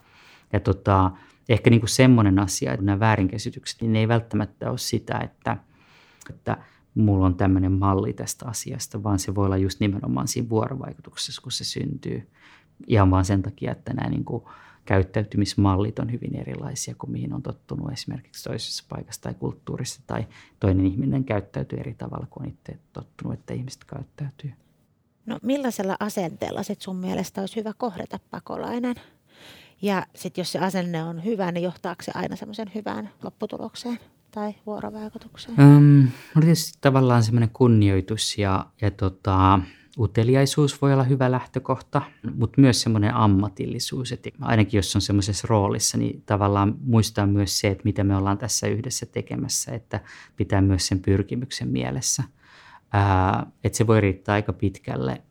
Ja 0.52 0.60
tota, 0.60 1.10
ehkä 1.54 1.70
niin 1.70 1.80
kuin 1.80 1.90
semmoinen 1.90 2.38
asia, 2.38 2.72
että 2.72 2.86
nämä 2.86 3.00
väärinkäsitykset, 3.00 3.80
niin 3.80 3.92
ne 3.92 3.98
ei 3.98 4.08
välttämättä 4.08 4.70
ole 4.70 4.78
sitä, 4.78 5.18
että, 5.18 5.56
että 6.30 6.56
mulla 6.94 7.26
on 7.26 7.34
tämmöinen 7.34 7.72
malli 7.72 8.12
tästä 8.12 8.46
asiasta, 8.48 9.02
vaan 9.02 9.18
se 9.18 9.34
voi 9.34 9.46
olla 9.46 9.56
just 9.56 9.80
nimenomaan 9.80 10.28
siinä 10.28 10.48
vuorovaikutuksessa, 10.48 11.42
kun 11.42 11.52
se 11.52 11.64
syntyy. 11.64 12.28
Ihan 12.86 13.10
vaan 13.10 13.24
sen 13.24 13.42
takia, 13.42 13.72
että 13.72 13.94
nämä 13.94 14.08
niin 14.08 14.24
kuin 14.24 14.44
käyttäytymismallit 14.84 15.98
on 15.98 16.12
hyvin 16.12 16.36
erilaisia 16.36 16.94
kuin 16.98 17.10
mihin 17.10 17.32
on 17.32 17.42
tottunut 17.42 17.92
esimerkiksi 17.92 18.44
toisessa 18.44 18.84
paikassa 18.88 19.22
tai 19.22 19.34
kulttuurissa, 19.34 20.00
tai 20.06 20.26
toinen 20.60 20.86
ihminen 20.86 21.24
käyttäytyy 21.24 21.78
eri 21.78 21.94
tavalla 21.94 22.26
kuin 22.30 22.48
itse 22.48 22.78
tottunut, 22.92 23.34
että 23.34 23.54
ihmiset 23.54 23.84
käyttäytyy. 23.84 24.52
No 25.26 25.38
millaisella 25.42 25.96
asenteella 26.00 26.62
sit 26.62 26.82
sun 26.82 26.96
mielestä 26.96 27.40
olisi 27.40 27.56
hyvä 27.56 27.72
kohdata 27.76 28.20
pakolainen? 28.30 28.94
Ja 29.82 30.06
sitten 30.14 30.42
jos 30.42 30.52
se 30.52 30.58
asenne 30.58 31.04
on 31.04 31.24
hyvä, 31.24 31.52
niin 31.52 31.62
johtaako 31.62 32.02
se 32.02 32.12
aina 32.14 32.36
semmoisen 32.36 32.70
hyvään 32.74 33.10
lopputulokseen 33.22 33.98
tai 34.30 34.54
vuorovaikutukseen? 34.66 35.60
Um, 35.60 36.08
no 36.34 36.40
tietysti 36.40 36.78
tavallaan 36.80 37.22
semmoinen 37.22 37.50
kunnioitus 37.52 38.38
ja, 38.38 38.66
ja 38.80 38.90
tota, 38.90 39.60
uteliaisuus 39.98 40.82
voi 40.82 40.92
olla 40.92 41.04
hyvä 41.04 41.30
lähtökohta, 41.30 42.02
mutta 42.34 42.60
myös 42.60 42.82
semmoinen 42.82 43.14
ammatillisuus, 43.14 44.12
että 44.12 44.30
ainakin 44.40 44.78
jos 44.78 44.96
on 44.96 45.02
semmoisessa 45.02 45.46
roolissa, 45.50 45.98
niin 45.98 46.22
tavallaan 46.26 46.74
muistaa 46.80 47.26
myös 47.26 47.60
se, 47.60 47.68
että 47.68 47.84
mitä 47.84 48.04
me 48.04 48.16
ollaan 48.16 48.38
tässä 48.38 48.66
yhdessä 48.66 49.06
tekemässä, 49.06 49.72
että 49.72 50.00
pitää 50.36 50.60
myös 50.60 50.86
sen 50.86 51.00
pyrkimyksen 51.00 51.68
mielessä– 51.68 52.22
että 53.64 53.78
se 53.78 53.86
voi 53.86 54.00
riittää 54.00 54.32
aika 54.32 54.52
pitkälle. 54.52 55.22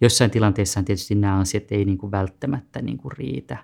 jossain 0.00 0.30
tilanteessa 0.30 0.82
tietysti 0.82 1.14
nämä 1.14 1.38
asiat 1.38 1.72
ei 1.72 1.84
niin 1.84 1.98
kuin 1.98 2.10
välttämättä 2.10 2.82
niin 2.82 2.98
kuin 2.98 3.12
riitä. 3.12 3.58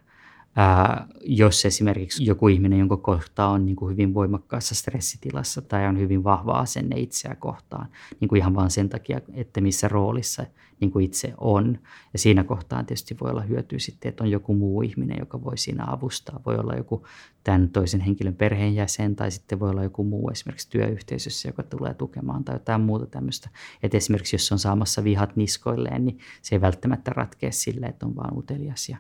Ää, 0.57 1.07
jos 1.21 1.65
esimerkiksi 1.65 2.25
joku 2.25 2.49
ihminen, 2.49 2.79
jonka 2.79 2.97
kohtaa 2.97 3.51
on 3.51 3.67
niin 3.67 3.77
kuin 3.77 3.93
hyvin 3.93 4.15
voimakkaassa 4.15 4.75
stressitilassa 4.75 5.63
tai 5.63 5.87
on 5.87 5.99
hyvin 5.99 6.25
vahva 6.25 6.53
asenne 6.53 7.01
itseä 7.01 7.35
kohtaan, 7.35 7.89
niin 8.21 8.29
kuin 8.29 8.39
ihan 8.39 8.55
vain 8.55 8.71
sen 8.71 8.89
takia, 8.89 9.21
että 9.35 9.61
missä 9.61 9.89
roolissa 9.89 10.47
niin 10.85 10.93
kuin 10.93 11.05
itse 11.05 11.35
on. 11.39 11.79
Ja 12.13 12.19
siinä 12.19 12.45
kohtaa 12.45 12.85
tietysti 12.85 13.17
voi 13.21 13.31
olla 13.31 13.41
hyötyä 13.43 13.79
sitten, 13.79 14.09
että 14.09 14.25
on 14.25 14.31
joku 14.31 14.55
muu 14.55 14.83
ihminen, 14.83 15.19
joka 15.19 15.45
voi 15.45 15.59
siinä 15.59 15.85
avustaa. 15.87 16.41
Voi 16.47 16.57
olla 16.57 16.75
joku 16.75 17.07
tämän 17.45 17.69
toisen 17.69 18.01
henkilön 18.01 18.35
perheenjäsen 18.35 19.17
tai 19.17 19.31
sitten 19.31 19.61
voi 19.61 19.71
olla 19.71 19.83
joku 19.83 20.05
muu 20.05 20.31
esimerkiksi 20.31 20.71
työyhteisössä, 20.71 21.49
joka 21.49 21.63
tulee 21.63 21.95
tukemaan 21.95 22.45
tai 22.45 22.55
jotain 22.55 22.81
muuta 22.81 23.07
tämmöistä. 23.07 23.51
Että 23.83 23.97
esimerkiksi 23.97 24.37
jos 24.37 24.53
on 24.53 24.59
saamassa 24.59 25.05
vihat 25.05 25.37
niskoilleen, 25.37 26.05
niin 26.05 26.19
se 26.43 26.55
ei 26.55 26.61
välttämättä 26.61 27.11
ratkea 27.15 27.53
sille, 27.53 27.87
että 27.87 28.07
on 28.07 28.17
vaan 28.17 28.39
utelias 28.39 28.89
ja, 28.89 28.97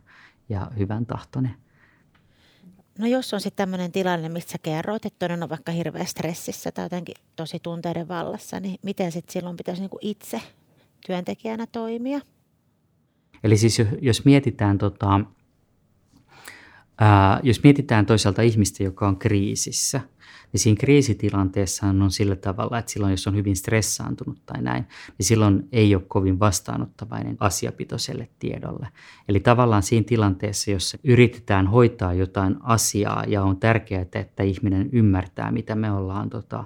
ja 0.48 0.70
hyvän 0.78 1.06
tahtoinen. 1.06 1.54
No 2.98 3.06
jos 3.06 3.34
on 3.34 3.40
sitten 3.40 3.56
tämmöinen 3.56 3.92
tilanne, 3.92 4.28
mistä 4.28 4.52
sä 4.52 4.58
kerroit, 4.62 5.06
että 5.06 5.18
toinen 5.18 5.42
on 5.42 5.48
vaikka 5.48 5.72
hirveä 5.72 6.04
stressissä 6.04 6.72
tai 6.72 6.84
jotenkin 6.84 7.14
tosi 7.36 7.58
tunteiden 7.60 8.08
vallassa, 8.08 8.60
niin 8.60 8.78
miten 8.82 9.12
sitten 9.12 9.32
silloin 9.32 9.56
pitäisi 9.56 9.80
niinku 9.80 9.98
itse 10.00 10.40
työntekijänä 11.06 11.66
toimia? 11.66 12.20
Eli 13.44 13.56
siis 13.56 13.82
jos 14.00 14.24
mietitään, 14.24 14.78
tota, 14.78 15.20
ää, 17.00 17.40
jos 17.42 17.62
mietitään 17.62 18.06
toisaalta 18.06 18.42
ihmistä, 18.42 18.82
joka 18.82 19.08
on 19.08 19.16
kriisissä– 19.16 20.00
niin 20.54 20.60
siinä 20.60 20.80
kriisitilanteessa 20.80 21.86
on 21.86 22.10
sillä 22.10 22.36
tavalla, 22.36 22.78
että 22.78 22.92
silloin 22.92 23.10
jos 23.10 23.26
on 23.26 23.36
hyvin 23.36 23.56
stressaantunut 23.56 24.38
tai 24.46 24.62
näin, 24.62 24.84
niin 25.18 25.26
silloin 25.26 25.68
ei 25.72 25.94
ole 25.94 26.02
kovin 26.08 26.40
vastaanottavainen 26.40 27.36
asiapitoiselle 27.40 28.28
tiedolle. 28.38 28.88
Eli 29.28 29.40
tavallaan 29.40 29.82
siinä 29.82 30.04
tilanteessa, 30.06 30.70
jos 30.70 30.96
yritetään 31.04 31.66
hoitaa 31.66 32.14
jotain 32.14 32.56
asiaa 32.60 33.24
ja 33.26 33.42
on 33.42 33.56
tärkeää, 33.56 34.04
että 34.14 34.42
ihminen 34.42 34.88
ymmärtää, 34.92 35.52
mitä 35.52 35.74
me 35.74 35.92
ollaan 35.92 36.30
tota, 36.30 36.64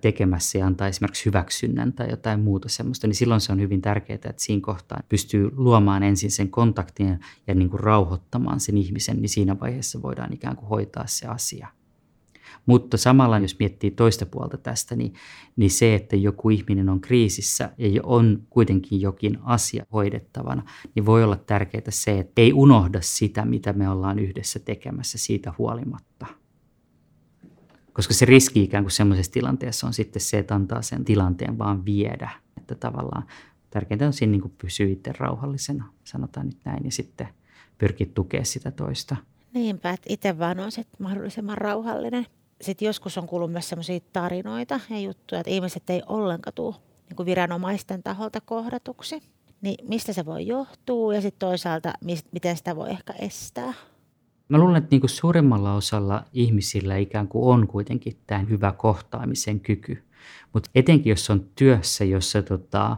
tekemässä 0.00 0.58
ja 0.58 0.66
antaa 0.66 0.88
esimerkiksi 0.88 1.24
hyväksynnän 1.24 1.92
tai 1.92 2.10
jotain 2.10 2.40
muuta 2.40 2.68
semmoista, 2.68 3.06
niin 3.06 3.14
silloin 3.14 3.40
se 3.40 3.52
on 3.52 3.60
hyvin 3.60 3.82
tärkeää, 3.82 4.14
että 4.14 4.32
siinä 4.36 4.62
kohtaa 4.62 5.00
pystyy 5.08 5.50
luomaan 5.56 6.02
ensin 6.02 6.30
sen 6.30 6.50
kontaktin 6.50 7.20
ja 7.46 7.54
niin 7.54 7.70
kuin 7.70 7.80
rauhoittamaan 7.80 8.60
sen 8.60 8.78
ihmisen, 8.78 9.20
niin 9.20 9.28
siinä 9.28 9.60
vaiheessa 9.60 10.02
voidaan 10.02 10.32
ikään 10.32 10.56
kuin 10.56 10.68
hoitaa 10.68 11.06
se 11.06 11.26
asia. 11.26 11.68
Mutta 12.66 12.96
samalla, 12.96 13.38
jos 13.38 13.58
miettii 13.58 13.90
toista 13.90 14.26
puolta 14.26 14.56
tästä, 14.56 14.96
niin, 14.96 15.14
niin 15.56 15.70
se, 15.70 15.94
että 15.94 16.16
joku 16.16 16.50
ihminen 16.50 16.88
on 16.88 17.00
kriisissä 17.00 17.72
ja 17.78 18.00
on 18.02 18.46
kuitenkin 18.50 19.00
jokin 19.00 19.38
asia 19.42 19.86
hoidettavana, 19.92 20.62
niin 20.94 21.06
voi 21.06 21.24
olla 21.24 21.36
tärkeää 21.36 21.84
se, 21.88 22.18
että 22.18 22.42
ei 22.42 22.52
unohda 22.52 22.98
sitä, 23.02 23.44
mitä 23.44 23.72
me 23.72 23.88
ollaan 23.88 24.18
yhdessä 24.18 24.58
tekemässä 24.58 25.18
siitä 25.18 25.52
huolimatta. 25.58 26.26
Koska 27.96 28.14
se 28.14 28.24
riski 28.24 28.62
ikään 28.62 28.84
kuin 28.84 28.92
semmoisessa 28.92 29.32
tilanteessa 29.32 29.86
on 29.86 29.92
sitten 29.94 30.22
se, 30.22 30.38
että 30.38 30.54
antaa 30.54 30.82
sen 30.82 31.04
tilanteen 31.04 31.58
vaan 31.58 31.84
viedä. 31.84 32.30
että 32.56 32.74
tavallaan 32.74 33.26
tärkeintä 33.70 34.06
on 34.06 34.12
siinä 34.12 34.30
niin 34.30 34.40
kuin 34.40 34.54
pysyä 34.58 34.86
itse 34.86 35.12
rauhallisena, 35.18 35.84
sanotaan 36.04 36.46
nyt 36.46 36.58
näin, 36.64 36.84
ja 36.84 36.92
sitten 36.92 37.28
pyrkiä 37.78 38.06
tukemaan 38.14 38.46
sitä 38.46 38.70
toista. 38.70 39.16
Niinpä, 39.54 39.90
että 39.90 40.06
itse 40.08 40.38
vaan 40.38 40.60
on 40.60 40.72
sit 40.72 40.88
mahdollisimman 40.98 41.58
rauhallinen. 41.58 42.26
Sitten 42.60 42.86
joskus 42.86 43.18
on 43.18 43.26
kuullut 43.26 43.52
myös 43.52 43.68
sellaisia 43.68 44.00
tarinoita 44.12 44.80
ja 44.90 44.98
juttuja, 44.98 45.40
että 45.40 45.50
ihmiset 45.50 45.90
ei 45.90 46.02
ollenkaan 46.06 46.54
tule 46.54 46.74
niin 47.08 47.16
kuin 47.16 47.26
viranomaisten 47.26 48.02
taholta 48.02 48.40
kohdatuksi. 48.40 49.22
Niin 49.60 49.88
mistä 49.88 50.12
se 50.12 50.24
voi 50.24 50.46
johtua 50.46 51.14
ja 51.14 51.20
sitten 51.20 51.48
toisaalta 51.48 51.92
miten 52.32 52.56
sitä 52.56 52.76
voi 52.76 52.90
ehkä 52.90 53.12
estää? 53.12 53.72
Mä 54.48 54.58
luulen, 54.58 54.76
että 54.76 54.88
niinku 54.90 55.08
suurimmalla 55.08 55.74
osalla 55.74 56.24
ihmisillä 56.32 56.96
ikään 56.96 57.28
kuin 57.28 57.54
on 57.54 57.66
kuitenkin 57.66 58.16
tämä 58.26 58.40
hyvä 58.40 58.72
kohtaamisen 58.72 59.60
kyky. 59.60 60.02
Mutta 60.52 60.70
etenkin 60.74 61.10
jos 61.10 61.30
on 61.30 61.46
työssä, 61.54 62.04
jossa 62.04 62.42
tota, 62.42 62.96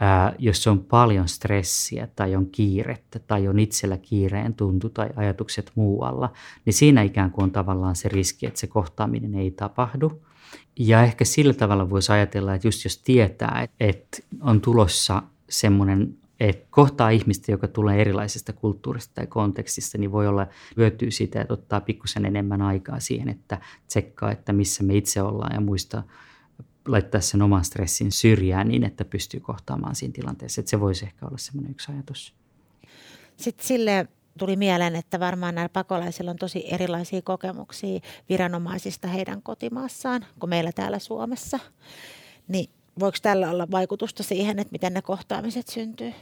ää, 0.00 0.34
jos 0.38 0.66
on 0.66 0.78
paljon 0.78 1.28
stressiä 1.28 2.08
tai 2.16 2.36
on 2.36 2.46
kiirettä 2.46 3.18
tai 3.18 3.48
on 3.48 3.58
itsellä 3.58 3.96
kiireen 3.96 4.54
tuntu 4.54 4.88
tai 4.88 5.10
ajatukset 5.16 5.72
muualla, 5.74 6.32
niin 6.64 6.74
siinä 6.74 7.02
ikään 7.02 7.30
kuin 7.30 7.42
on 7.42 7.50
tavallaan 7.50 7.96
se 7.96 8.08
riski, 8.08 8.46
että 8.46 8.60
se 8.60 8.66
kohtaaminen 8.66 9.34
ei 9.34 9.50
tapahdu. 9.50 10.22
Ja 10.78 11.02
ehkä 11.02 11.24
sillä 11.24 11.52
tavalla 11.52 11.90
voisi 11.90 12.12
ajatella, 12.12 12.54
että 12.54 12.68
just 12.68 12.84
jos 12.84 12.98
tietää, 12.98 13.68
että 13.80 14.18
on 14.40 14.60
tulossa 14.60 15.22
semmoinen 15.48 16.16
että 16.48 16.66
kohtaa 16.70 17.10
ihmistä, 17.10 17.52
joka 17.52 17.68
tulee 17.68 18.00
erilaisesta 18.00 18.52
kulttuurista 18.52 19.14
tai 19.14 19.26
kontekstista, 19.26 19.98
niin 19.98 20.12
voi 20.12 20.28
olla 20.28 20.46
hyötyä 20.76 21.10
siitä, 21.10 21.40
että 21.40 21.54
ottaa 21.54 21.80
pikkusen 21.80 22.26
enemmän 22.26 22.62
aikaa 22.62 23.00
siihen, 23.00 23.28
että 23.28 23.60
tsekkaa, 23.86 24.32
että 24.32 24.52
missä 24.52 24.82
me 24.82 24.96
itse 24.96 25.22
ollaan 25.22 25.54
ja 25.54 25.60
muista 25.60 26.02
laittaa 26.88 27.20
sen 27.20 27.42
oman 27.42 27.64
stressin 27.64 28.12
syrjään 28.12 28.68
niin, 28.68 28.84
että 28.84 29.04
pystyy 29.04 29.40
kohtaamaan 29.40 29.94
siinä 29.94 30.12
tilanteessa. 30.12 30.60
Että 30.60 30.70
se 30.70 30.80
voisi 30.80 31.04
ehkä 31.04 31.26
olla 31.26 31.38
semmoinen 31.38 31.70
yksi 31.70 31.92
ajatus. 31.92 32.34
Sitten 33.36 33.66
sille 33.66 34.08
tuli 34.38 34.56
mieleen, 34.56 34.96
että 34.96 35.20
varmaan 35.20 35.54
näillä 35.54 35.68
pakolaisilla 35.68 36.30
on 36.30 36.36
tosi 36.36 36.64
erilaisia 36.74 37.22
kokemuksia 37.22 38.00
viranomaisista 38.28 39.08
heidän 39.08 39.42
kotimaassaan 39.42 40.24
kuin 40.38 40.50
meillä 40.50 40.72
täällä 40.72 40.98
Suomessa. 40.98 41.58
Niin 42.48 42.70
voiko 43.00 43.18
tällä 43.22 43.50
olla 43.50 43.70
vaikutusta 43.70 44.22
siihen, 44.22 44.58
että 44.58 44.72
miten 44.72 44.94
ne 44.94 45.02
kohtaamiset 45.02 45.68
syntyy? 45.68 46.12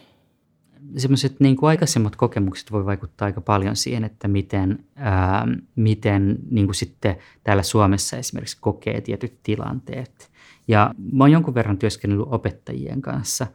Semmoiset 0.97 1.41
niin 1.41 1.57
kuin 1.57 1.69
aikaisemmat 1.69 2.17
kokemukset 2.17 2.73
voi 2.73 2.87
vaikuttaa 2.87 3.27
aika 3.27 3.41
paljon 3.41 3.77
siihen, 3.77 4.05
että 4.05 4.29
miten, 4.29 4.85
ää, 4.97 5.49
miten 5.77 6.39
niin 6.51 6.67
kuin 6.67 6.75
sitten 6.75 7.17
täällä 7.45 7.63
Suomessa 7.63 8.17
esimerkiksi 8.17 8.59
kokee 8.61 9.01
tietyt 9.01 9.43
tilanteet. 9.43 10.31
Ja 10.69 10.95
mä 11.13 11.25
oon 11.25 11.33
jonkun 11.33 11.55
verran 11.55 11.79
työskennellyt 11.79 12.29
opettajien 12.31 13.03
kanssa. 13.03 13.47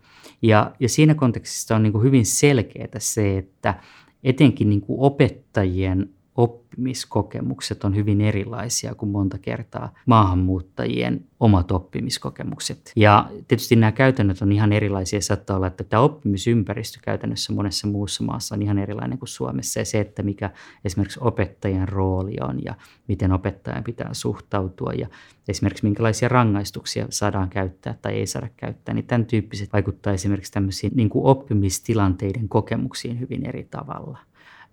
Ja, 0.41 0.71
ja 0.79 0.89
siinä 0.89 1.15
kontekstissa 1.15 1.75
on 1.75 1.83
niin 1.83 1.93
kuin 1.93 2.03
hyvin 2.03 2.25
selkeää 2.25 2.99
se, 2.99 3.37
että 3.37 3.79
etenkin 4.23 4.69
niin 4.69 4.81
kuin 4.81 4.99
opettajien 4.99 6.09
oppimiskokemukset 6.35 7.83
on 7.83 7.95
hyvin 7.95 8.21
erilaisia 8.21 8.95
kuin 8.95 9.09
monta 9.09 9.37
kertaa 9.37 9.93
maahanmuuttajien 10.05 11.25
omat 11.39 11.71
oppimiskokemukset. 11.71 12.91
Ja 12.95 13.29
tietysti 13.47 13.75
nämä 13.75 13.91
käytännöt 13.91 14.41
on 14.41 14.51
ihan 14.51 14.73
erilaisia. 14.73 15.21
Saattaa 15.21 15.55
olla, 15.55 15.67
että 15.67 15.83
tämä 15.83 16.03
oppimisympäristö 16.03 16.99
käytännössä 17.01 17.53
monessa 17.53 17.87
muussa 17.87 18.23
maassa 18.23 18.55
on 18.55 18.61
ihan 18.61 18.77
erilainen 18.77 19.17
kuin 19.17 19.29
Suomessa. 19.29 19.79
Ja 19.79 19.85
se, 19.85 19.99
että 19.99 20.23
mikä 20.23 20.49
esimerkiksi 20.85 21.19
opettajan 21.21 21.87
rooli 21.87 22.35
on 22.41 22.63
ja 22.63 22.75
miten 23.07 23.31
opettajan 23.31 23.83
pitää 23.83 24.09
suhtautua 24.13 24.93
ja 24.93 25.07
esimerkiksi 25.47 25.83
minkälaisia 25.83 26.29
rangaistuksia 26.29 27.05
saadaan 27.09 27.49
käyttää 27.49 27.95
tai 28.01 28.13
ei 28.13 28.27
saada 28.27 28.49
käyttää, 28.57 28.95
niin 28.95 29.05
tämän 29.05 29.25
tyyppiset 29.25 29.73
vaikuttaa 29.73 30.13
esimerkiksi 30.13 30.51
tämmöisiin 30.51 30.91
niin 30.95 31.09
kuin 31.09 31.25
oppimistilanteiden 31.25 32.49
kokemuksiin 32.49 33.19
hyvin 33.19 33.45
eri 33.45 33.63
tavalla. 33.63 34.17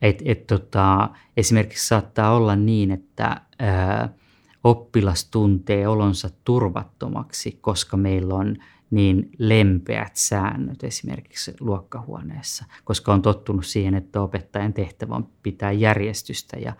Et, 0.02 0.22
et 0.24 0.46
tota, 0.46 1.08
esimerkiksi 1.36 1.88
saattaa 1.88 2.34
olla 2.34 2.56
niin, 2.56 2.90
että 2.90 3.40
ää, 3.58 4.08
oppilas 4.64 5.24
tuntee 5.24 5.88
olonsa 5.88 6.30
turvattomaksi, 6.44 7.58
koska 7.60 7.96
meillä 7.96 8.34
on 8.34 8.56
niin 8.90 9.30
lempeät 9.38 10.16
säännöt 10.16 10.84
esimerkiksi 10.84 11.54
luokkahuoneessa, 11.60 12.64
koska 12.84 13.12
on 13.12 13.22
tottunut 13.22 13.66
siihen, 13.66 13.94
että 13.94 14.20
opettajan 14.20 14.72
tehtävä 14.72 15.14
on 15.14 15.28
pitää 15.42 15.72
järjestystä 15.72 16.56
ja, 16.56 16.72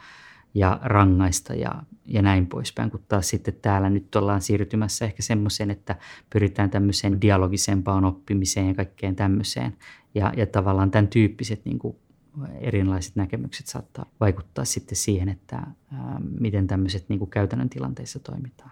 ja 0.55 0.81
rangaista 0.83 1.55
ja, 1.55 1.83
ja 2.07 2.23
näin 2.23 2.47
poispäin, 2.47 2.91
kun 2.91 3.03
taas 3.09 3.29
sitten 3.29 3.55
täällä 3.63 3.91
nyt 3.91 4.17
ollaan 4.17 4.41
siirtymässä 4.41 5.05
ehkä 5.05 5.23
semmoiseen, 5.23 5.71
että 5.71 5.97
pyritään 6.31 6.71
tämmöiseen 6.71 7.21
dialogisempaan 7.21 8.05
oppimiseen 8.05 8.69
ja 8.69 8.75
kaikkeen 8.75 9.17
tämmöiseen. 9.17 9.77
Ja, 10.15 10.33
ja 10.37 10.47
tavallaan 10.47 10.91
tämän 10.91 11.09
tyyppiset 11.09 11.65
niin 11.65 11.79
kuin 11.79 11.97
erilaiset 12.61 13.17
näkemykset 13.17 13.67
saattaa 13.67 14.07
vaikuttaa 14.21 14.65
sitten 14.65 14.97
siihen, 14.97 15.29
että 15.29 15.67
miten 16.41 16.67
tämmöiset 16.67 17.09
niin 17.09 17.19
kuin 17.19 17.31
käytännön 17.31 17.69
tilanteissa 17.69 18.19
toimitaan. 18.19 18.71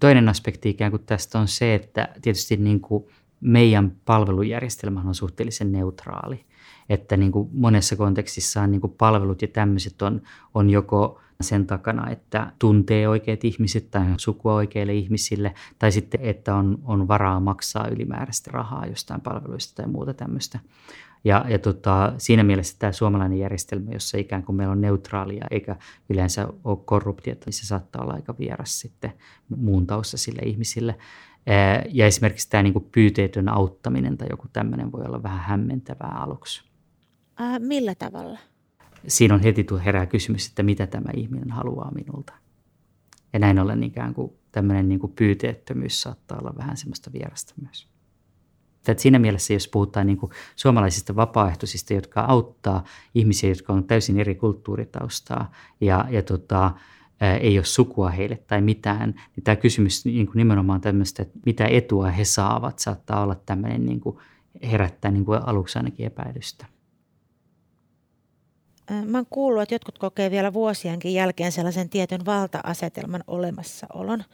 Toinen 0.00 0.28
aspekti 0.28 0.70
ikään 0.70 0.90
kuin 0.90 1.04
tästä 1.06 1.38
on 1.38 1.48
se, 1.48 1.74
että 1.74 2.08
tietysti 2.22 2.56
niin 2.56 2.80
kuin 2.80 3.04
meidän 3.40 3.96
palvelujärjestelmä 4.04 5.02
on 5.06 5.14
suhteellisen 5.14 5.72
neutraali. 5.72 6.44
Että 6.88 7.16
niin 7.16 7.32
kuin 7.32 7.48
monessa 7.52 7.96
kontekstissa 7.96 8.66
niin 8.66 8.80
kuin 8.80 8.92
palvelut 8.98 9.42
ja 9.42 9.48
tämmöiset 9.48 10.02
on, 10.02 10.22
on 10.54 10.70
joko 10.70 11.20
sen 11.40 11.66
takana, 11.66 12.10
että 12.10 12.52
tuntee 12.58 13.08
oikeat 13.08 13.44
ihmiset 13.44 13.90
tai 13.90 14.06
sukua 14.16 14.54
oikeille 14.54 14.94
ihmisille, 14.94 15.54
tai 15.78 15.92
sitten, 15.92 16.20
että 16.22 16.54
on, 16.54 16.78
on 16.84 17.08
varaa 17.08 17.40
maksaa 17.40 17.88
ylimääräistä 17.88 18.50
rahaa 18.50 18.86
jostain 18.86 19.20
palveluista 19.20 19.82
tai 19.82 19.92
muuta 19.92 20.14
tämmöistä. 20.14 20.58
Ja, 21.24 21.44
ja 21.48 21.58
tota, 21.58 22.12
siinä 22.18 22.42
mielessä 22.42 22.76
tämä 22.78 22.92
suomalainen 22.92 23.38
järjestelmä, 23.38 23.90
jossa 23.90 24.18
ikään 24.18 24.42
kuin 24.42 24.56
meillä 24.56 24.72
on 24.72 24.80
neutraalia 24.80 25.46
eikä 25.50 25.76
yleensä 26.08 26.48
ole 26.64 26.78
korruptiota, 26.84 27.42
niin 27.46 27.52
se 27.52 27.66
saattaa 27.66 28.02
olla 28.02 28.14
aika 28.14 28.34
vieras 28.38 28.80
sitten 28.80 29.12
muun 29.56 29.86
sille 30.04 30.42
ihmisille. 30.42 30.98
Ja 31.90 32.06
esimerkiksi 32.06 32.50
tämä 32.50 32.62
niin 32.62 32.88
pyyteetön 32.92 33.48
auttaminen 33.48 34.16
tai 34.16 34.28
joku 34.30 34.48
tämmöinen 34.52 34.92
voi 34.92 35.04
olla 35.04 35.22
vähän 35.22 35.40
hämmentävää 35.40 36.18
aluksi. 36.18 36.64
Äh, 37.40 37.60
millä 37.60 37.94
tavalla? 37.94 38.38
Siinä 39.08 39.34
on 39.34 39.40
heti 39.40 39.66
herää 39.84 40.06
kysymys, 40.06 40.48
että 40.48 40.62
mitä 40.62 40.86
tämä 40.86 41.10
ihminen 41.14 41.50
haluaa 41.50 41.90
minulta. 41.90 42.32
Ja 43.32 43.38
näin 43.38 43.58
ollen 43.58 43.82
ikään 43.82 44.14
kuin 44.14 44.32
tämmöinen 44.52 44.88
niin 44.88 45.00
kuin 45.00 45.12
pyyteettömyys 45.12 46.02
saattaa 46.02 46.38
olla 46.38 46.54
vähän 46.56 46.76
semmoista 46.76 47.12
vierasta 47.12 47.54
myös. 47.62 47.88
Että 48.92 49.02
siinä 49.02 49.18
mielessä, 49.18 49.52
jos 49.52 49.68
puhutaan 49.68 50.06
niin 50.06 50.18
kuin 50.18 50.32
suomalaisista 50.56 51.16
vapaaehtoisista, 51.16 51.94
jotka 51.94 52.20
auttaa 52.20 52.84
ihmisiä, 53.14 53.50
jotka 53.50 53.72
on 53.72 53.84
täysin 53.84 54.20
eri 54.20 54.34
kulttuuritaustaa 54.34 55.52
ja, 55.80 56.04
ja 56.10 56.22
tota, 56.22 56.70
ei 57.40 57.58
ole 57.58 57.64
sukua 57.64 58.10
heille 58.10 58.36
tai 58.36 58.60
mitään, 58.60 59.14
niin 59.36 59.44
tämä 59.44 59.56
kysymys 59.56 60.04
niin 60.04 60.26
kuin 60.26 60.36
nimenomaan 60.36 60.80
tämmöistä, 60.80 61.22
että 61.22 61.38
mitä 61.46 61.66
etua 61.66 62.10
he 62.10 62.24
saavat, 62.24 62.78
saattaa 62.78 63.22
olla 63.22 63.34
tämmöinen 63.34 63.86
niin 63.86 64.00
kuin 64.00 64.18
herättää 64.62 65.10
niin 65.10 65.24
kuin 65.24 65.40
aluksi 65.46 65.78
ainakin 65.78 66.06
epäilystä. 66.06 66.66
Mä 69.06 69.18
oon 69.18 69.26
kuullut, 69.30 69.62
että 69.62 69.74
jotkut 69.74 69.98
kokee 69.98 70.30
vielä 70.30 70.52
vuosienkin 70.52 71.14
jälkeen 71.14 71.52
sellaisen 71.52 71.88
tietyn 71.88 72.26
valta-asetelman 72.26 73.24
olemassaolon 73.26 74.24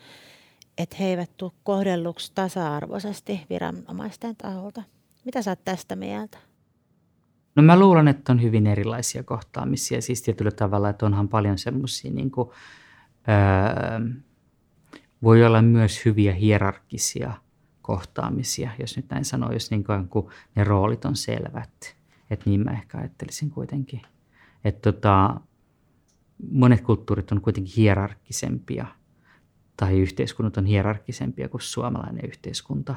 että 0.79 0.97
he 1.00 1.05
eivät 1.05 1.31
tule 1.37 1.52
kohdelluksi 1.62 2.33
tasa-arvoisesti 2.35 3.41
viranomaisten 3.50 4.37
taholta. 4.37 4.83
Mitä 5.25 5.43
sä 5.43 5.50
oot 5.50 5.64
tästä 5.64 5.97
mieltä? 5.97 6.38
No 7.57 7.62
mä 7.62 7.79
luulen, 7.79 8.09
että 8.09 8.33
on 8.33 8.43
hyvin 8.43 8.67
erilaisia 8.67 9.23
kohtaamisia. 9.23 10.02
Siis 10.02 10.23
tietyllä 10.23 10.50
tavalla, 10.50 10.88
että 10.88 11.07
onhan 11.07 11.29
paljon 11.29 11.59
semmoisia, 11.59 12.12
niin 12.12 12.31
kuin, 12.31 12.50
öö, 13.29 14.09
voi 15.23 15.45
olla 15.45 15.62
myös 15.62 16.05
hyviä 16.05 16.33
hierarkisia 16.33 17.33
kohtaamisia, 17.83 18.71
jos 18.79 18.97
nyt 18.97 19.11
näin 19.11 19.25
sanoo, 19.25 19.52
jos 19.52 19.71
niin 19.71 19.85
kuin 19.85 20.26
ne 20.55 20.64
roolit 20.64 21.05
on 21.05 21.17
selvät. 21.17 21.97
Että 22.31 22.50
niin 22.50 22.64
mä 22.64 22.71
ehkä 22.71 22.99
ajattelisin 22.99 23.50
kuitenkin. 23.50 24.02
Että 24.64 24.93
tota, 24.93 25.41
monet 26.50 26.81
kulttuurit 26.81 27.33
on 27.33 27.41
kuitenkin 27.41 27.75
hierarkkisempia– 27.76 28.87
tai 29.82 29.98
yhteiskunnat 29.98 30.56
on 30.56 30.66
hierarkkisempia 30.66 31.48
kuin 31.48 31.60
suomalainen 31.60 32.24
yhteiskunta. 32.24 32.94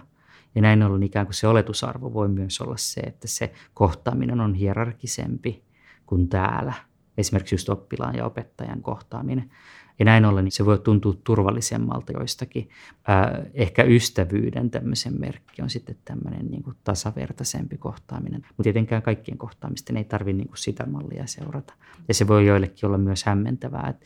Ja 0.56 0.62
näin 0.62 0.84
ollen 0.84 1.04
ikään 1.04 1.26
kuin 1.26 1.34
se 1.34 1.48
oletusarvo 1.48 2.14
voi 2.14 2.28
myös 2.28 2.62
olla 2.62 2.78
se, 2.78 3.02
että 3.02 3.28
se 3.28 3.54
kohtaaminen 3.74 4.42
on 4.42 4.54
hierarkisempi 4.54 5.64
kuin 6.06 6.30
täällä. 6.30 6.74
Esimerkiksi 7.18 7.56
just 7.56 7.70
oppilaan 7.70 8.16
ja 8.16 8.26
opettajan 8.26 8.82
kohtaaminen. 8.82 9.52
Ja 10.00 10.06
näin 10.06 10.26
ollen 10.26 10.44
niin 10.44 10.52
se 10.52 10.66
voi 10.66 10.80
tuntua 10.80 11.14
turvallisemmalta 11.24 12.12
joistakin. 12.12 12.70
Ää, 13.08 13.46
ehkä 13.54 13.84
ystävyyden 13.84 14.70
tämmöisen 14.70 15.20
merkki 15.20 15.62
on 15.62 15.70
sitten 15.70 15.96
tämmöinen 16.06 16.48
niin 16.52 16.64
kuin 16.64 16.76
tasavertaisempi 16.84 17.78
kohtaaminen. 17.78 18.42
Mutta 18.42 18.64
tietenkään 18.64 19.02
kaikkien 19.02 19.38
kohtaamisten 19.38 19.98
ei 19.98 20.04
tarvitse 20.04 20.38
niin 20.38 20.52
sitä 20.56 20.86
mallia 20.86 21.28
seurata. 21.28 21.74
Ja 22.08 22.14
se 22.14 22.28
voi 22.28 22.48
joillekin 22.48 22.88
olla 22.88 22.98
myös 22.98 23.24
hämmentävää, 23.24 23.88
että 23.90 24.06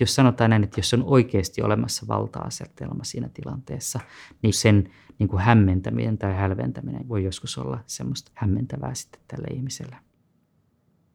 Jos 0.00 0.14
sanotaan 0.14 0.50
näin, 0.50 0.64
että 0.64 0.80
jos 0.80 0.94
on 0.94 1.04
oikeasti 1.04 1.62
olemassa 1.62 2.06
valta-asetelma 2.08 3.04
siinä 3.04 3.28
tilanteessa, 3.34 4.00
niin 4.42 4.54
sen 4.54 4.90
niin 5.18 5.28
kuin 5.28 5.42
hämmentäminen 5.42 6.18
tai 6.18 6.34
hälventäminen 6.34 7.08
voi 7.08 7.24
joskus 7.24 7.58
olla 7.58 7.78
semmoista 7.86 8.30
hämmentävää 8.34 8.94
sitten 8.94 9.20
tälle 9.28 9.46
ihmiselle. 9.54 9.96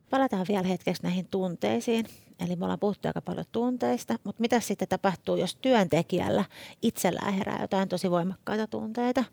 Palataan 0.09 0.45
vielä 0.49 0.67
hetkeksi 0.67 1.03
näihin 1.03 1.27
tunteisiin. 1.27 2.05
Eli 2.39 2.55
me 2.55 2.65
ollaan 2.65 2.79
puhuttu 2.79 3.07
aika 3.07 3.21
paljon 3.21 3.45
tunteista, 3.51 4.15
mutta 4.23 4.41
mitä 4.41 4.59
sitten 4.59 4.87
tapahtuu, 4.87 5.35
jos 5.35 5.55
työntekijällä 5.55 6.45
itsellään 6.81 7.33
herää 7.33 7.61
jotain 7.61 7.89
tosi 7.89 8.11
voimakkaita 8.11 8.67
tunteita? 8.67 9.23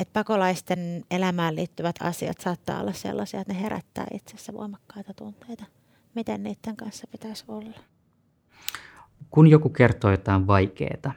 Että 0.00 0.12
pakolaisten 0.12 1.04
elämään 1.10 1.56
liittyvät 1.56 1.96
asiat 2.00 2.40
saattaa 2.40 2.80
olla 2.80 2.92
sellaisia, 2.92 3.40
että 3.40 3.52
ne 3.52 3.60
herättää 3.60 4.06
itsessä 4.14 4.52
voimakkaita 4.52 5.14
tunteita. 5.14 5.64
Miten 6.14 6.42
niiden 6.42 6.76
kanssa 6.76 7.06
pitäisi 7.12 7.44
olla? 7.48 7.78
Kun 9.30 9.46
joku 9.46 9.68
kertoo 9.68 10.10
jotain 10.10 10.46
vaikeaa, 10.46 11.12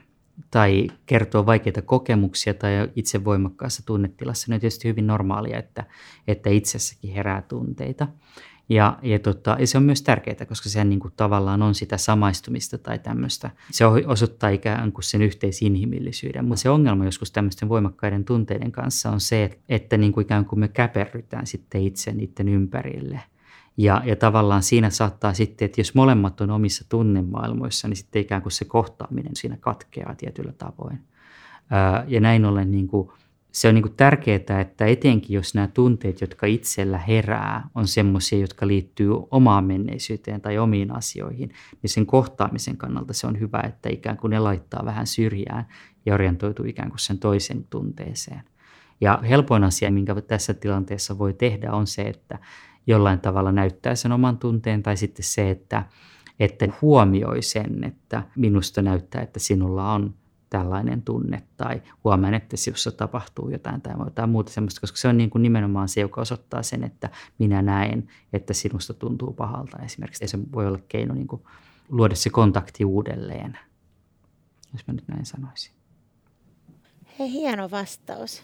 tai 0.51 0.87
kertoo 1.05 1.45
vaikeita 1.45 1.81
kokemuksia 1.81 2.53
tai 2.53 2.71
itse 2.95 3.25
voimakkaassa 3.25 3.85
tunnetilassa, 3.85 4.45
niin 4.47 4.53
on 4.53 4.59
tietysti 4.59 4.87
hyvin 4.87 5.07
normaalia, 5.07 5.59
että, 5.59 5.83
että 6.27 6.49
itsessäkin 6.49 7.13
herää 7.13 7.41
tunteita. 7.41 8.07
Ja, 8.69 8.99
ja, 9.01 9.19
tota, 9.19 9.57
ja 9.59 9.67
se 9.67 9.77
on 9.77 9.83
myös 9.83 10.01
tärkeää, 10.01 10.45
koska 10.47 10.69
se 10.69 10.83
niin 10.83 10.99
kuin 10.99 11.13
tavallaan 11.17 11.61
on 11.61 11.75
sitä 11.75 11.97
samaistumista 11.97 12.77
tai 12.77 12.99
tämmöistä. 12.99 13.49
Se 13.71 13.85
osoittaa 13.85 14.49
ikään 14.49 14.91
kuin 14.91 15.03
sen 15.03 15.21
yhteisinhimillisyyden. 15.21 16.45
Mutta 16.45 16.61
se 16.61 16.69
ongelma 16.69 17.05
joskus 17.05 17.31
tämmöisten 17.31 17.69
voimakkaiden 17.69 18.25
tunteiden 18.25 18.71
kanssa 18.71 19.09
on 19.09 19.19
se, 19.19 19.43
että, 19.43 19.57
että 19.69 19.97
niin 19.97 20.11
kuin 20.11 20.21
ikään 20.21 20.45
kuin 20.45 20.59
me 20.59 20.67
käperrytään 20.67 21.47
sitten 21.47 21.81
itse 21.81 22.11
niiden 22.11 22.49
ympärille. 22.49 23.19
Ja, 23.77 24.01
ja 24.05 24.15
tavallaan 24.15 24.63
siinä 24.63 24.89
saattaa 24.89 25.33
sitten, 25.33 25.65
että 25.65 25.81
jos 25.81 25.95
molemmat 25.95 26.41
on 26.41 26.51
omissa 26.51 26.85
tunnemaailmoissa, 26.89 27.87
niin 27.87 27.95
sitten 27.95 28.21
ikään 28.21 28.41
kuin 28.41 28.51
se 28.51 28.65
kohtaaminen 28.65 29.35
siinä 29.35 29.57
katkeaa 29.59 30.15
tietyllä 30.15 30.51
tavoin. 30.51 30.99
Ää, 31.69 32.05
ja 32.07 32.19
näin 32.19 32.45
ollen 32.45 32.71
niin 32.71 32.87
kuin, 32.87 33.09
se 33.51 33.67
on 33.67 33.75
niin 33.75 33.83
kuin 33.83 33.95
tärkeää, 33.95 34.61
että 34.61 34.85
etenkin 34.85 35.35
jos 35.35 35.55
nämä 35.55 35.67
tunteet, 35.67 36.21
jotka 36.21 36.45
itsellä 36.45 36.97
herää, 36.97 37.69
on 37.75 37.87
semmoisia, 37.87 38.39
jotka 38.39 38.67
liittyy 38.67 39.09
omaan 39.31 39.65
menneisyyteen 39.65 40.41
tai 40.41 40.57
omiin 40.57 40.95
asioihin, 40.95 41.51
niin 41.81 41.89
sen 41.89 42.05
kohtaamisen 42.05 42.77
kannalta 42.77 43.13
se 43.13 43.27
on 43.27 43.39
hyvä, 43.39 43.63
että 43.67 43.89
ikään 43.89 44.17
kuin 44.17 44.31
ne 44.31 44.39
laittaa 44.39 44.85
vähän 44.85 45.07
syrjään 45.07 45.65
ja 46.05 46.13
orientoituu 46.13 46.65
ikään 46.65 46.89
kuin 46.89 46.99
sen 46.99 47.19
toisen 47.19 47.65
tunteeseen. 47.69 48.41
Ja 49.01 49.19
helpoin 49.29 49.63
asia, 49.63 49.91
minkä 49.91 50.15
tässä 50.21 50.53
tilanteessa 50.53 51.17
voi 51.17 51.33
tehdä, 51.33 51.71
on 51.71 51.87
se, 51.87 52.01
että 52.01 52.39
jollain 52.87 53.19
tavalla 53.19 53.51
näyttää 53.51 53.95
sen 53.95 54.11
oman 54.11 54.37
tunteen 54.37 54.83
tai 54.83 54.97
sitten 54.97 55.25
se, 55.25 55.49
että, 55.49 55.83
että 56.39 56.67
huomioi 56.81 57.41
sen, 57.41 57.83
että 57.83 58.23
minusta 58.35 58.81
näyttää, 58.81 59.21
että 59.21 59.39
sinulla 59.39 59.93
on 59.93 60.13
tällainen 60.49 61.01
tunne 61.01 61.43
tai 61.57 61.81
huomaan, 62.03 62.33
että 62.33 62.57
sinussa 62.57 62.91
tapahtuu 62.91 63.49
jotain 63.49 63.81
tai 63.81 63.95
jotain 64.05 64.29
muuta 64.29 64.51
semmoista, 64.51 64.81
koska 64.81 64.97
se 64.97 65.07
on 65.07 65.17
niin 65.17 65.29
kuin 65.29 65.41
nimenomaan 65.41 65.89
se, 65.89 66.01
joka 66.01 66.21
osoittaa 66.21 66.63
sen, 66.63 66.83
että 66.83 67.09
minä 67.39 67.61
näen, 67.61 68.07
että 68.33 68.53
sinusta 68.53 68.93
tuntuu 68.93 69.33
pahalta 69.33 69.77
esimerkiksi. 69.79 70.23
Ja 70.23 70.27
se 70.27 70.39
voi 70.53 70.67
olla 70.67 70.79
keino 70.87 71.13
niin 71.13 71.27
kuin 71.27 71.41
luoda 71.89 72.15
se 72.15 72.29
kontakti 72.29 72.85
uudelleen, 72.85 73.57
jos 74.73 74.87
mä 74.87 74.93
nyt 74.93 75.07
näin 75.07 75.25
sanoisin. 75.25 75.73
Hei, 77.19 77.31
hieno 77.31 77.71
vastaus. 77.71 78.43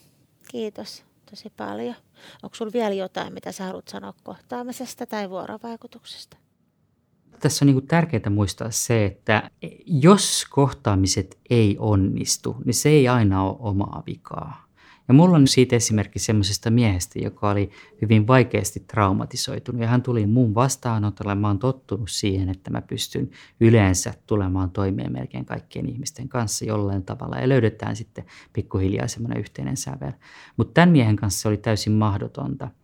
Kiitos 0.51 1.06
tosi 1.29 1.49
paljon. 1.57 1.95
Onko 2.43 2.55
sinulla 2.55 2.73
vielä 2.73 2.93
jotain, 2.93 3.33
mitä 3.33 3.51
sä 3.51 3.65
haluat 3.65 3.87
sanoa 3.87 4.13
kohtaamisesta 4.23 5.05
tai 5.05 5.29
vuorovaikutuksesta? 5.29 6.37
Tässä 7.39 7.65
on 7.65 7.67
niin 7.67 7.87
tärkeää 7.87 8.29
muistaa 8.29 8.71
se, 8.71 9.05
että 9.05 9.51
jos 9.85 10.45
kohtaamiset 10.49 11.39
ei 11.49 11.75
onnistu, 11.79 12.55
niin 12.65 12.73
se 12.73 12.89
ei 12.89 13.07
aina 13.07 13.43
ole 13.43 13.57
omaa 13.59 14.03
vikaa. 14.05 14.66
Ja 15.07 15.13
mulla 15.13 15.35
on 15.35 15.47
siitä 15.47 15.75
esimerkki 15.75 16.19
semmoisesta 16.19 16.69
miehestä, 16.69 17.19
joka 17.19 17.49
oli 17.49 17.69
hyvin 18.01 18.27
vaikeasti 18.27 18.79
traumatisoitunut. 18.79 19.81
Ja 19.81 19.87
hän 19.87 20.01
tuli 20.01 20.25
muun 20.25 20.55
vastaanotolle. 20.55 21.35
Mä 21.35 21.47
oon 21.47 21.59
tottunut 21.59 22.09
siihen, 22.09 22.49
että 22.49 22.71
mä 22.71 22.81
pystyn 22.81 23.29
yleensä 23.59 24.13
tulemaan 24.27 24.69
toimeen 24.69 25.13
melkein 25.13 25.45
kaikkien 25.45 25.89
ihmisten 25.89 26.29
kanssa 26.29 26.65
jollain 26.65 27.03
tavalla. 27.03 27.37
Ja 27.37 27.49
löydetään 27.49 27.95
sitten 27.95 28.25
pikkuhiljaa 28.53 29.07
semmoinen 29.07 29.39
yhteinen 29.39 29.77
sävel. 29.77 30.11
Mutta 30.57 30.73
tämän 30.73 30.89
miehen 30.89 31.15
kanssa 31.15 31.41
se 31.41 31.47
oli 31.47 31.57
täysin 31.57 31.93
mahdotonta– 31.93 32.67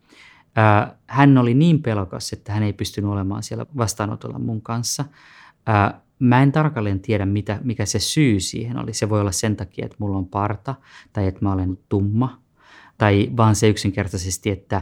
hän 1.07 1.37
oli 1.37 1.53
niin 1.53 1.81
pelokas, 1.81 2.33
että 2.33 2.53
hän 2.53 2.63
ei 2.63 2.73
pystynyt 2.73 3.11
olemaan 3.11 3.43
siellä 3.43 3.65
vastaanotolla 3.77 4.39
mun 4.39 4.61
kanssa. 4.61 5.05
Mä 6.23 6.43
en 6.43 6.51
tarkalleen 6.51 6.99
tiedä, 6.99 7.25
mitä, 7.25 7.59
mikä 7.63 7.85
se 7.85 7.99
syy 7.99 8.39
siihen 8.39 8.77
oli. 8.77 8.93
Se 8.93 9.09
voi 9.09 9.21
olla 9.21 9.31
sen 9.31 9.55
takia, 9.55 9.85
että 9.85 9.97
mulla 9.99 10.17
on 10.17 10.27
parta 10.27 10.75
tai 11.13 11.27
että 11.27 11.39
mä 11.41 11.53
olen 11.53 11.77
tumma. 11.89 12.41
Tai 12.97 13.29
vaan 13.37 13.55
se 13.55 13.69
yksinkertaisesti, 13.69 14.49
että 14.49 14.81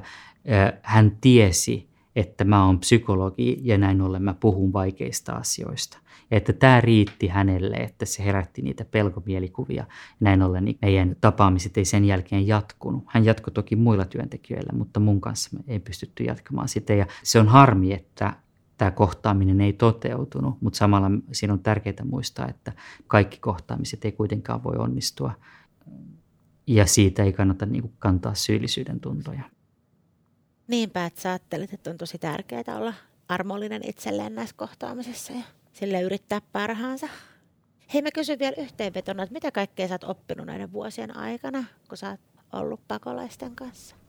hän 0.81 1.17
tiesi, 1.21 1.89
että 2.15 2.43
mä 2.43 2.65
oon 2.65 2.79
psykologi 2.79 3.59
ja 3.61 3.77
näin 3.77 4.01
ollen 4.01 4.23
mä 4.23 4.33
puhun 4.33 4.73
vaikeista 4.73 5.33
asioista. 5.33 5.97
Ja 6.31 6.37
että 6.37 6.53
tämä 6.53 6.81
riitti 6.81 7.27
hänelle, 7.27 7.75
että 7.75 8.05
se 8.05 8.25
herätti 8.25 8.61
niitä 8.61 8.85
pelkomielikuvia. 8.85 9.85
Näin 10.19 10.41
ollen 10.41 10.65
niin 10.65 10.77
meidän 10.81 11.15
tapaamiset 11.21 11.77
ei 11.77 11.85
sen 11.85 12.05
jälkeen 12.05 12.47
jatkunut. 12.47 13.03
Hän 13.07 13.25
jatkoi 13.25 13.53
toki 13.53 13.75
muilla 13.75 14.05
työntekijöillä, 14.05 14.73
mutta 14.77 14.99
mun 14.99 15.21
kanssa 15.21 15.49
me 15.57 15.73
ei 15.73 15.79
pystytty 15.79 16.23
jatkamaan 16.23 16.67
sitä. 16.67 16.93
Ja 16.93 17.05
se 17.23 17.39
on 17.39 17.47
harmi, 17.47 17.93
että 17.93 18.33
tämä 18.81 18.91
kohtaaminen 18.91 19.61
ei 19.61 19.73
toteutunut, 19.73 20.61
mutta 20.61 20.77
samalla 20.77 21.11
siinä 21.31 21.53
on 21.53 21.63
tärkeää 21.63 22.03
muistaa, 22.03 22.47
että 22.47 22.73
kaikki 23.07 23.37
kohtaamiset 23.39 24.05
ei 24.05 24.11
kuitenkaan 24.11 24.63
voi 24.63 24.75
onnistua. 24.77 25.31
Ja 26.67 26.85
siitä 26.85 27.23
ei 27.23 27.33
kannata 27.33 27.65
niin 27.65 27.81
kuin 27.81 27.93
kantaa 27.99 28.33
syyllisyyden 28.33 28.99
tuntoja. 28.99 29.43
Niinpä, 30.67 31.05
että 31.05 31.21
sä 31.21 31.29
ajattelit, 31.29 31.73
että 31.73 31.89
on 31.89 31.97
tosi 31.97 32.17
tärkeää 32.17 32.77
olla 32.77 32.93
armollinen 33.27 33.81
itselleen 33.89 34.35
näissä 34.35 34.55
kohtaamisissa 34.55 35.33
ja 35.33 35.43
sille 35.73 36.01
yrittää 36.01 36.41
parhaansa. 36.51 37.07
Hei, 37.93 38.01
mä 38.01 38.11
kysyn 38.11 38.39
vielä 38.39 38.55
yhteenvetona, 38.57 39.23
että 39.23 39.33
mitä 39.33 39.51
kaikkea 39.51 39.87
sä 39.87 39.93
oot 39.93 40.03
oppinut 40.03 40.45
näiden 40.45 40.71
vuosien 40.71 41.17
aikana, 41.17 41.63
kun 41.89 41.97
sä 41.97 42.09
oot 42.09 42.19
ollut 42.53 42.87
pakolaisten 42.87 43.55
kanssa? 43.55 44.00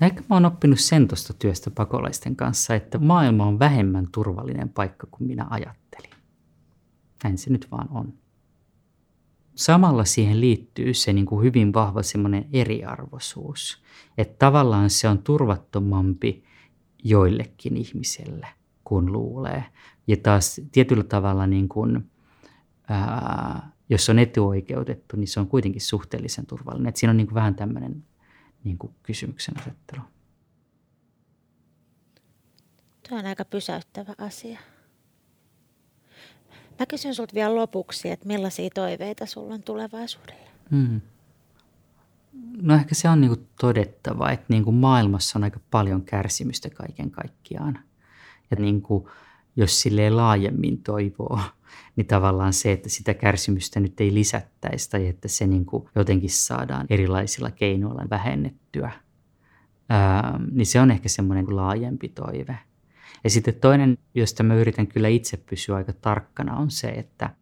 Ehkä 0.00 0.20
mä 0.20 0.36
oon 0.36 0.44
oppinut 0.44 0.80
sen 0.80 1.08
tuosta 1.08 1.34
työstä 1.34 1.70
pakolaisten 1.70 2.36
kanssa, 2.36 2.74
että 2.74 2.98
maailma 2.98 3.46
on 3.46 3.58
vähemmän 3.58 4.08
turvallinen 4.12 4.68
paikka 4.68 5.06
kuin 5.10 5.28
minä 5.28 5.46
ajattelin. 5.50 6.10
Näin 7.24 7.38
se 7.38 7.50
nyt 7.50 7.70
vaan 7.70 7.88
on. 7.90 8.12
Samalla 9.54 10.04
siihen 10.04 10.40
liittyy 10.40 10.94
se 10.94 11.12
niin 11.12 11.26
kuin 11.26 11.44
hyvin 11.44 11.74
vahva 11.74 12.02
semmoinen 12.02 12.48
eriarvoisuus, 12.52 13.82
että 14.18 14.34
tavallaan 14.38 14.90
se 14.90 15.08
on 15.08 15.18
turvattomampi 15.18 16.44
joillekin 17.04 17.76
ihmisille 17.76 18.46
kuin 18.84 19.12
luulee. 19.12 19.64
Ja 20.06 20.16
taas 20.16 20.60
tietyllä 20.72 21.04
tavalla, 21.04 21.46
niin 21.46 21.68
kuin, 21.68 22.10
ää, 22.88 23.70
jos 23.88 24.08
on 24.08 24.18
etuoikeutettu, 24.18 25.16
niin 25.16 25.28
se 25.28 25.40
on 25.40 25.48
kuitenkin 25.48 25.80
suhteellisen 25.80 26.46
turvallinen. 26.46 26.88
Että 26.88 27.00
siinä 27.00 27.10
on 27.10 27.16
niin 27.16 27.26
kuin 27.26 27.34
vähän 27.34 27.54
tämmöinen 27.54 28.04
niin 28.64 28.78
kuin 28.78 28.94
kysymyksen 29.02 29.60
asettelu. 29.60 30.02
Tuo 33.08 33.18
on 33.18 33.26
aika 33.26 33.44
pysäyttävä 33.44 34.14
asia. 34.18 34.58
Mä 36.78 36.86
kysyn 36.86 37.14
sinulta 37.14 37.34
vielä 37.34 37.54
lopuksi, 37.54 38.10
että 38.10 38.26
millaisia 38.26 38.70
toiveita 38.74 39.26
sulla 39.26 39.54
on 39.54 39.62
tulevaisuudelle? 39.62 40.48
Hmm. 40.70 41.00
No 42.62 42.74
ehkä 42.74 42.94
se 42.94 43.08
on 43.08 43.20
niinku 43.20 43.46
todettava, 43.60 44.30
että 44.30 44.46
niinku 44.48 44.72
maailmassa 44.72 45.38
on 45.38 45.44
aika 45.44 45.60
paljon 45.70 46.02
kärsimystä 46.02 46.70
kaiken 46.70 47.10
kaikkiaan. 47.10 47.78
Ja 48.50 48.56
niinku, 48.56 49.10
jos 49.58 49.80
sille 49.80 50.10
laajemmin 50.10 50.82
toivoo, 50.82 51.40
niin 51.96 52.06
tavallaan 52.06 52.52
se, 52.52 52.72
että 52.72 52.88
sitä 52.88 53.14
kärsimystä 53.14 53.80
nyt 53.80 54.00
ei 54.00 54.14
lisättäisi 54.14 54.90
tai 54.90 55.06
että 55.06 55.28
se 55.28 55.46
niinku 55.46 55.90
jotenkin 55.94 56.30
saadaan 56.30 56.86
erilaisilla 56.90 57.50
keinoilla 57.50 58.10
vähennettyä, 58.10 58.92
ää, 59.88 60.40
niin 60.50 60.66
se 60.66 60.80
on 60.80 60.90
ehkä 60.90 61.08
semmoinen 61.08 61.56
laajempi 61.56 62.08
toive. 62.08 62.58
Ja 63.24 63.30
sitten 63.30 63.54
toinen, 63.54 63.98
josta 64.14 64.42
mä 64.42 64.54
yritän 64.54 64.86
kyllä 64.86 65.08
itse 65.08 65.36
pysyä 65.36 65.76
aika 65.76 65.92
tarkkana, 65.92 66.56
on 66.56 66.70
se, 66.70 66.88
että 66.88 67.34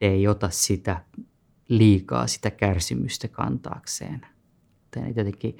ei 0.00 0.28
ota 0.28 0.50
sitä 0.50 1.04
liikaa 1.68 2.26
sitä 2.26 2.50
kärsimystä 2.50 3.28
kantaakseen. 3.28 4.26
Että 4.84 5.20
jotenkin 5.20 5.58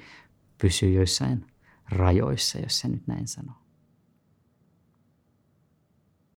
pysyy 0.61 0.91
joissain 0.91 1.45
rajoissa, 1.89 2.59
jos 2.59 2.79
se 2.79 2.87
nyt 2.87 3.07
näin 3.07 3.27
sanoo. 3.27 3.58